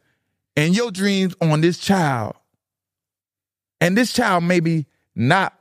and 0.57 0.75
your 0.75 0.91
dreams 0.91 1.35
on 1.43 1.61
this 1.61 1.77
child, 1.77 2.35
and 3.79 3.95
this 3.95 4.11
child 4.11 4.45
maybe 4.45 4.87
not 5.15 5.53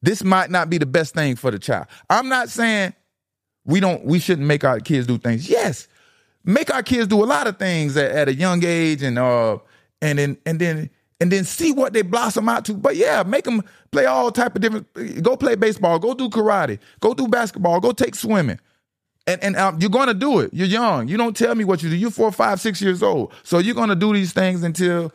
this 0.00 0.24
might 0.24 0.50
not 0.50 0.70
be 0.70 0.78
the 0.78 0.86
best 0.86 1.12
thing 1.14 1.36
for 1.36 1.50
the 1.50 1.58
child. 1.58 1.86
I'm 2.08 2.30
not 2.30 2.48
saying 2.48 2.94
we 3.66 3.80
don't 3.80 4.06
we 4.06 4.20
shouldn't 4.20 4.46
make 4.46 4.64
our 4.64 4.80
kids 4.80 5.06
do 5.06 5.18
things. 5.18 5.50
Yes. 5.50 5.86
Make 6.44 6.72
our 6.72 6.82
kids 6.82 7.08
do 7.08 7.22
a 7.22 7.26
lot 7.26 7.46
of 7.46 7.58
things 7.58 7.94
at, 7.98 8.10
at 8.10 8.28
a 8.28 8.34
young 8.34 8.64
age 8.64 9.02
and 9.02 9.18
uh 9.18 9.58
and 10.00 10.18
then 10.18 10.38
and 10.46 10.58
then 10.58 10.90
and 11.20 11.32
then 11.32 11.44
see 11.44 11.72
what 11.72 11.92
they 11.92 12.02
blossom 12.02 12.48
out 12.48 12.64
to. 12.66 12.74
But 12.74 12.96
yeah, 12.96 13.22
make 13.24 13.44
them 13.44 13.62
play 13.90 14.06
all 14.06 14.30
type 14.30 14.54
of 14.54 14.62
different. 14.62 15.22
Go 15.22 15.36
play 15.36 15.56
baseball. 15.56 15.98
Go 15.98 16.14
do 16.14 16.28
karate. 16.28 16.78
Go 17.00 17.14
do 17.14 17.28
basketball. 17.28 17.80
Go 17.80 17.92
take 17.92 18.14
swimming. 18.14 18.58
And 19.26 19.42
and 19.42 19.56
um, 19.56 19.78
you're 19.80 19.90
gonna 19.90 20.14
do 20.14 20.40
it. 20.40 20.50
You're 20.52 20.68
young. 20.68 21.08
You 21.08 21.16
don't 21.16 21.36
tell 21.36 21.54
me 21.54 21.64
what 21.64 21.82
you 21.82 21.90
do. 21.90 21.96
You're 21.96 22.10
four, 22.10 22.32
five, 22.32 22.60
six 22.60 22.80
years 22.80 23.02
old. 23.02 23.32
So 23.42 23.58
you're 23.58 23.74
gonna 23.74 23.96
do 23.96 24.12
these 24.12 24.32
things 24.32 24.62
until 24.62 25.12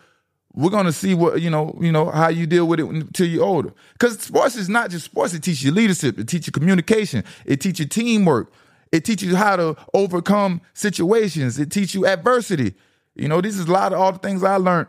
we're 0.54 0.70
gonna 0.70 0.92
see 0.92 1.16
what 1.16 1.42
you 1.42 1.50
know, 1.50 1.76
you 1.82 1.92
know 1.92 2.12
how 2.12 2.28
you 2.28 2.46
deal 2.46 2.68
with 2.68 2.80
it 2.80 2.86
until 2.86 3.26
you're 3.26 3.44
older. 3.44 3.74
Because 3.94 4.20
sports 4.20 4.56
is 4.56 4.70
not 4.70 4.92
just 4.92 5.06
sports; 5.06 5.34
it 5.34 5.42
teaches 5.42 5.64
you 5.64 5.72
leadership, 5.72 6.20
it 6.20 6.28
teaches 6.28 6.48
you 6.48 6.54
communication, 6.54 7.24
it 7.46 7.60
teaches 7.60 7.80
you 7.80 7.86
teamwork, 7.88 8.52
it 8.92 9.04
teaches 9.04 9.30
you 9.30 9.36
how 9.36 9.56
to 9.56 9.76
overcome 9.96 10.62
situations, 10.76 11.58
it 11.58 11.72
teaches 11.72 11.96
you 11.96 12.06
adversity. 12.06 12.76
You 13.16 13.28
know, 13.28 13.42
this 13.42 13.58
is 13.58 13.68
a 13.68 13.72
lot 13.72 13.94
of 13.94 14.00
all 14.00 14.12
the 14.12 14.20
things 14.20 14.44
I 14.44 14.58
learned 14.58 14.88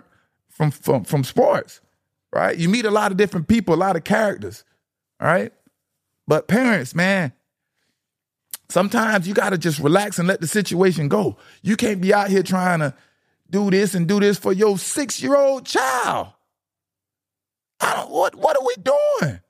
from 0.54 0.70
from 0.70 1.04
from 1.04 1.24
sports. 1.24 1.80
Right? 2.32 2.56
You 2.56 2.68
meet 2.68 2.84
a 2.84 2.90
lot 2.90 3.12
of 3.12 3.18
different 3.18 3.46
people, 3.46 3.74
a 3.74 3.76
lot 3.76 3.94
of 3.94 4.02
characters. 4.02 4.64
All 5.20 5.28
right, 5.28 5.52
but 6.26 6.48
parents, 6.48 6.94
man, 6.94 7.32
sometimes 8.68 9.28
you 9.28 9.34
got 9.34 9.50
to 9.50 9.58
just 9.58 9.78
relax 9.78 10.18
and 10.18 10.26
let 10.26 10.40
the 10.40 10.46
situation 10.46 11.08
go. 11.08 11.36
You 11.62 11.76
can't 11.76 12.00
be 12.00 12.14
out 12.14 12.30
here 12.30 12.42
trying 12.42 12.80
to 12.80 12.94
do 13.50 13.70
this 13.70 13.94
and 13.94 14.08
do 14.08 14.20
this 14.20 14.38
for 14.38 14.52
your 14.52 14.78
six 14.78 15.22
year 15.22 15.36
old 15.36 15.66
child. 15.66 16.28
I 17.80 17.94
don't, 17.94 18.10
what, 18.10 18.34
what 18.34 18.56
are 18.56 18.66
we 18.66 18.74
doing? 18.82 19.40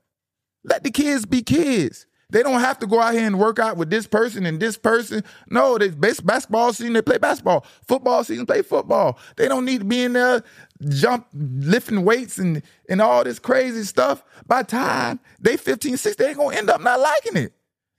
Let 0.64 0.82
the 0.82 0.90
kids 0.90 1.26
be 1.26 1.42
kids. 1.42 2.06
They 2.34 2.42
don't 2.42 2.58
have 2.58 2.80
to 2.80 2.88
go 2.88 3.00
out 3.00 3.14
here 3.14 3.24
and 3.24 3.38
work 3.38 3.60
out 3.60 3.76
with 3.76 3.90
this 3.90 4.08
person 4.08 4.44
and 4.44 4.58
this 4.58 4.76
person. 4.76 5.22
No, 5.50 5.78
they 5.78 5.90
basketball 5.90 6.72
season, 6.72 6.94
they 6.94 7.00
play 7.00 7.16
basketball. 7.16 7.64
Football 7.86 8.24
season, 8.24 8.44
play 8.44 8.62
football. 8.62 9.20
They 9.36 9.46
don't 9.46 9.64
need 9.64 9.78
to 9.78 9.84
be 9.84 10.02
in 10.02 10.14
there 10.14 10.42
jump, 10.88 11.28
lifting 11.32 12.04
weights 12.04 12.38
and, 12.38 12.60
and 12.88 13.00
all 13.00 13.22
this 13.22 13.38
crazy 13.38 13.84
stuff. 13.84 14.24
By 14.48 14.64
time 14.64 15.20
they 15.38 15.56
15, 15.56 15.96
16, 15.96 16.16
they 16.18 16.30
ain't 16.30 16.38
gonna 16.38 16.56
end 16.56 16.70
up 16.70 16.80
not 16.80 16.98
liking 16.98 17.36
it 17.36 17.52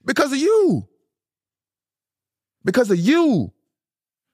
because 0.04 0.32
of 0.32 0.38
you. 0.38 0.86
Because 2.62 2.90
of 2.90 2.98
you. 2.98 3.54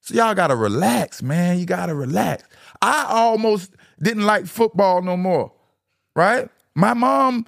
So 0.01 0.17
y'all 0.17 0.35
gotta 0.35 0.57
relax, 0.57 1.23
man. 1.23 1.61
You 1.61 1.65
gotta 1.65 1.95
relax. 1.95 2.43
I 2.81 3.07
almost 3.09 3.77
didn't 4.03 4.27
like 4.27 4.47
football 4.47 5.01
no 5.01 5.17
more, 5.17 5.53
right? 6.17 6.49
My 6.75 6.93
mom, 6.93 7.47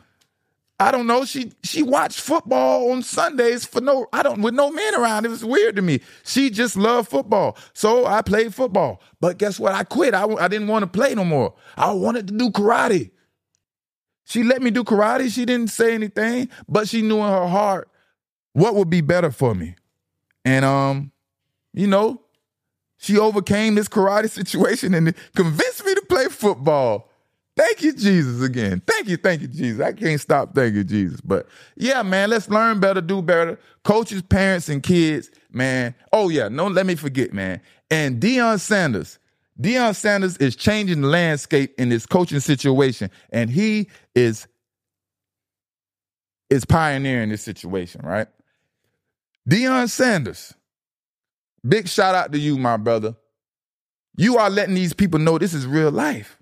I 0.80 0.90
don't 0.90 1.06
know, 1.06 1.24
she 1.24 1.52
she 1.62 1.82
watched 1.82 2.20
football 2.20 2.90
on 2.90 3.02
Sundays 3.02 3.64
for 3.64 3.80
no, 3.80 4.06
I 4.12 4.22
don't 4.24 4.42
with 4.42 4.54
no 4.54 4.70
men 4.70 4.94
around. 4.96 5.24
It 5.24 5.28
was 5.28 5.44
weird 5.44 5.76
to 5.76 5.82
me. 5.82 6.00
She 6.24 6.50
just 6.50 6.76
loved 6.76 7.08
football, 7.08 7.56
so 7.74 8.06
I 8.06 8.22
played 8.22 8.52
football. 8.52 9.00
But 9.20 9.38
guess 9.38 9.60
what? 9.60 9.72
I 9.72 9.84
quit. 9.84 10.14
I 10.14 10.24
I 10.24 10.48
didn't 10.48 10.66
want 10.66 10.82
to 10.82 10.88
play 10.88 11.14
no 11.14 11.24
more. 11.24 11.54
I 11.76 11.92
wanted 11.92 12.26
to 12.28 12.34
do 12.34 12.50
karate. 12.50 13.12
She 14.24 14.42
let 14.42 14.62
me 14.62 14.70
do 14.70 14.82
karate. 14.82 15.32
She 15.32 15.44
didn't 15.44 15.70
say 15.70 15.94
anything, 15.94 16.48
but 16.68 16.88
she 16.88 17.02
knew 17.02 17.18
in 17.18 17.28
her 17.28 17.46
heart 17.46 17.88
what 18.52 18.74
would 18.74 18.90
be 18.90 19.00
better 19.00 19.30
for 19.30 19.54
me. 19.54 19.76
And 20.44 20.64
um, 20.64 21.12
you 21.72 21.86
know, 21.86 22.20
she 22.96 23.16
overcame 23.16 23.76
this 23.76 23.88
karate 23.88 24.30
situation 24.30 24.92
and 24.92 25.14
convinced 25.36 25.84
me 25.84 25.94
to 25.94 26.02
play 26.08 26.26
football. 26.26 27.10
Thank 27.56 27.82
you, 27.82 27.92
Jesus, 27.92 28.42
again. 28.42 28.82
Thank 28.84 29.08
you, 29.08 29.16
thank 29.16 29.42
you, 29.42 29.48
Jesus. 29.48 29.80
I 29.80 29.92
can't 29.92 30.20
stop 30.20 30.54
thanking 30.54 30.86
Jesus. 30.86 31.20
But 31.20 31.46
yeah, 31.76 32.02
man, 32.02 32.30
let's 32.30 32.48
learn 32.48 32.80
better, 32.80 33.00
do 33.00 33.22
better. 33.22 33.58
Coaches, 33.84 34.22
parents, 34.22 34.68
and 34.68 34.82
kids, 34.82 35.30
man. 35.52 35.94
Oh, 36.12 36.28
yeah, 36.28 36.48
no, 36.48 36.66
let 36.66 36.86
me 36.86 36.96
forget, 36.96 37.32
man. 37.32 37.60
And 37.90 38.20
Deion 38.20 38.58
Sanders. 38.58 39.18
Deion 39.60 39.94
Sanders 39.94 40.36
is 40.38 40.56
changing 40.56 41.02
the 41.02 41.06
landscape 41.06 41.74
in 41.78 41.88
this 41.88 42.06
coaching 42.06 42.40
situation, 42.40 43.10
and 43.30 43.48
he 43.50 43.88
is 44.14 44.48
is 46.50 46.64
pioneering 46.64 47.28
this 47.30 47.42
situation, 47.42 48.02
right? 48.04 48.28
Deion 49.48 49.88
Sanders 49.88 50.54
Big 51.66 51.88
shout 51.88 52.14
out 52.14 52.32
to 52.32 52.38
you, 52.38 52.58
my 52.58 52.76
brother. 52.76 53.16
You 54.16 54.36
are 54.36 54.50
letting 54.50 54.74
these 54.74 54.92
people 54.92 55.18
know 55.18 55.38
this 55.38 55.54
is 55.54 55.66
real 55.66 55.90
life. 55.90 56.38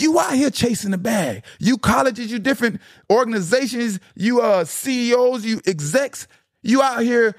You 0.00 0.18
out 0.18 0.32
here 0.32 0.50
chasing 0.50 0.92
the 0.92 0.98
bag. 0.98 1.44
You 1.58 1.76
colleges, 1.76 2.32
you 2.32 2.38
different 2.38 2.80
organizations, 3.10 4.00
you 4.14 4.40
uh 4.40 4.64
CEOs, 4.64 5.44
you 5.44 5.60
execs, 5.66 6.26
you 6.62 6.80
out 6.80 7.02
here 7.02 7.34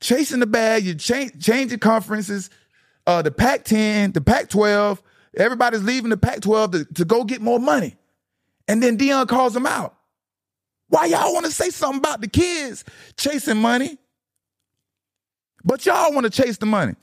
chasing 0.00 0.40
the 0.40 0.46
bag, 0.46 0.84
you 0.84 0.94
change 0.94 1.44
changing 1.44 1.78
conferences, 1.78 2.48
uh 3.06 3.20
the 3.20 3.30
Pac-10, 3.30 4.14
the 4.14 4.22
Pac-12, 4.22 4.98
everybody's 5.36 5.82
leaving 5.82 6.10
the 6.10 6.16
Pac-12 6.16 6.72
to, 6.72 6.84
to 6.94 7.04
go 7.04 7.22
get 7.24 7.42
more 7.42 7.60
money. 7.60 7.96
And 8.66 8.82
then 8.82 8.96
Deion 8.96 9.28
calls 9.28 9.52
them 9.52 9.66
out. 9.66 9.94
Why 10.88 11.06
y'all 11.06 11.34
want 11.34 11.44
to 11.46 11.52
say 11.52 11.68
something 11.70 11.98
about 11.98 12.22
the 12.22 12.28
kids 12.28 12.84
chasing 13.16 13.58
money? 13.58 13.98
But 15.64 15.84
y'all 15.84 16.12
want 16.14 16.24
to 16.24 16.30
chase 16.30 16.56
the 16.56 16.66
money. 16.66 16.94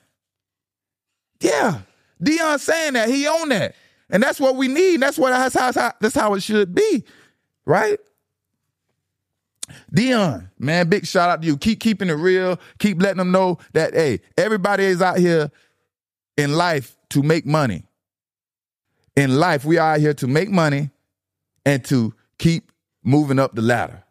Yeah. 1.40 1.82
Deion 2.24 2.60
saying 2.60 2.94
that. 2.94 3.10
He 3.10 3.28
own 3.28 3.50
that. 3.50 3.76
And 4.10 4.22
that's 4.22 4.40
what 4.40 4.56
we 4.56 4.68
need. 4.68 5.02
That's 5.02 5.18
what 5.18 5.32
that's 5.32 5.76
how, 5.76 5.94
that's 6.00 6.16
how 6.16 6.34
it 6.34 6.44
should 6.44 6.76
be. 6.76 7.04
Right? 7.66 8.00
Deion, 9.94 10.50
man, 10.60 10.90
big 10.90 11.06
shout 11.06 11.30
out 11.30 11.42
to 11.42 11.48
you. 11.48 11.58
Keep 11.58 11.80
keeping 11.80 12.10
it 12.10 12.14
real. 12.14 12.60
Keep 12.80 13.02
letting 13.02 13.18
them 13.18 13.32
know 13.32 13.60
that 13.74 13.94
hey, 13.94 14.20
everybody 14.38 14.84
is 14.86 15.02
out 15.02 15.18
here 15.18 15.52
in 16.38 16.54
life 16.54 16.98
to 17.10 17.24
make 17.24 17.46
money. 17.46 17.86
In 19.16 19.38
life, 19.38 19.64
we 19.64 19.78
are 19.78 19.94
out 19.94 20.00
here 20.00 20.14
to 20.16 20.28
make 20.28 20.50
money 20.50 20.90
and 21.66 21.84
to 21.86 22.14
keep 22.40 22.72
moving 23.04 23.40
up 23.40 23.56
the 23.56 23.62
ladder. 23.62 24.04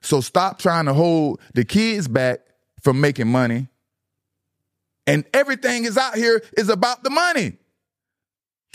So 0.00 0.20
stop 0.20 0.58
trying 0.58 0.86
to 0.86 0.94
hold 0.94 1.40
the 1.54 1.64
kids 1.64 2.08
back 2.08 2.40
from 2.80 3.00
making 3.00 3.28
money. 3.28 3.68
And 5.06 5.24
everything 5.34 5.84
is 5.84 5.96
out 5.96 6.16
here 6.16 6.42
is 6.56 6.68
about 6.68 7.04
the 7.04 7.10
money. 7.10 7.58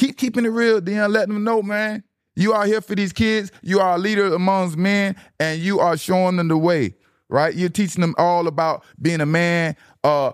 Keep 0.02 0.18
keeping 0.18 0.46
it 0.46 0.50
real, 0.50 0.82
Deion. 0.82 1.12
Letting 1.12 1.36
them 1.36 1.44
know, 1.44 1.62
man. 1.62 2.04
You 2.36 2.54
are 2.54 2.66
here 2.66 2.82
for 2.82 2.96
these 2.96 3.14
kids. 3.14 3.52
You 3.62 3.80
are 3.82 3.94
a 3.94 3.98
leader 4.00 4.34
amongst 4.34 4.76
men, 4.76 5.16
and 5.40 5.62
you 5.62 5.80
are 5.80 5.96
showing 5.96 6.38
them 6.38 6.48
the 6.48 6.58
way. 6.58 6.96
Right? 7.30 7.54
You're 7.54 7.70
teaching 7.70 8.02
them 8.02 8.16
all 8.18 8.48
about 8.48 8.84
being 9.00 9.22
a 9.22 9.28
man, 9.28 9.76
uh, 10.04 10.32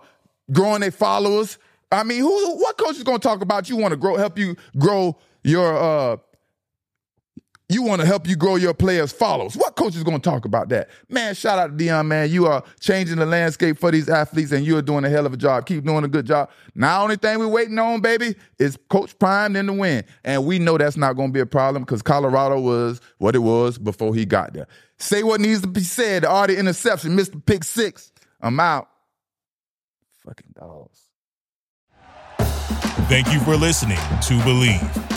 growing 0.53 0.79
their 0.79 0.91
followers. 0.91 1.57
I 1.91 2.05
mean, 2.05 2.21
who? 2.21 2.55
What 2.55 2.77
coach 2.77 2.95
is 2.95 3.03
going 3.03 3.19
to 3.19 3.27
talk 3.27 3.41
about 3.41 3.67
you? 3.67 3.75
Want 3.75 3.91
to 3.91 3.97
grow, 3.97 4.15
help 4.15 4.39
you 4.39 4.55
grow 4.77 5.17
your 5.43 5.75
uh, 5.77 6.15
you 7.69 7.83
want 7.83 7.99
to 7.99 8.07
help 8.07 8.27
you 8.27 8.37
grow 8.37 8.55
your 8.55 8.73
players' 8.73 9.11
follows. 9.11 9.55
What 9.55 9.75
coach 9.75 9.95
is 9.95 10.03
going 10.03 10.21
to 10.21 10.29
talk 10.29 10.45
about 10.45 10.69
that? 10.69 10.89
Man, 11.09 11.35
shout 11.35 11.59
out 11.59 11.77
to 11.77 11.83
Deion, 11.85 12.07
man. 12.07 12.29
You 12.29 12.45
are 12.45 12.63
changing 12.79 13.17
the 13.17 13.25
landscape 13.25 13.77
for 13.77 13.91
these 13.91 14.07
athletes, 14.07 14.53
and 14.53 14.65
you 14.65 14.77
are 14.77 14.81
doing 14.81 15.03
a 15.03 15.09
hell 15.09 15.25
of 15.25 15.33
a 15.33 15.37
job. 15.37 15.65
Keep 15.65 15.83
doing 15.83 16.05
a 16.05 16.07
good 16.07 16.25
job. 16.25 16.49
Now, 16.75 17.03
only 17.03 17.17
thing 17.17 17.39
we're 17.39 17.47
waiting 17.47 17.77
on, 17.77 17.99
baby, 17.99 18.35
is 18.57 18.77
Coach 18.89 19.19
Prime 19.19 19.57
in 19.57 19.65
the 19.65 19.73
win. 19.73 20.05
And 20.23 20.45
we 20.45 20.59
know 20.59 20.77
that's 20.77 20.95
not 20.95 21.17
going 21.17 21.29
to 21.29 21.33
be 21.33 21.41
a 21.41 21.45
problem 21.45 21.83
because 21.83 22.01
Colorado 22.01 22.59
was 22.61 23.01
what 23.17 23.35
it 23.35 23.39
was 23.39 23.77
before 23.77 24.15
he 24.15 24.25
got 24.25 24.53
there. 24.53 24.67
Say 24.97 25.23
what 25.23 25.41
needs 25.41 25.61
to 25.61 25.67
be 25.67 25.83
said. 25.83 26.23
All 26.23 26.47
The 26.47 26.57
interception, 26.57 27.17
Mr. 27.17 27.45
Pick 27.45 27.65
Six. 27.65 28.13
I'm 28.39 28.59
out. 28.61 28.87
Fucking 30.25 30.53
dogs. 30.55 31.01
Thank 33.09 33.31
you 33.33 33.39
for 33.41 33.57
listening 33.57 33.97
to 33.97 34.33
Bleav. 34.39 35.16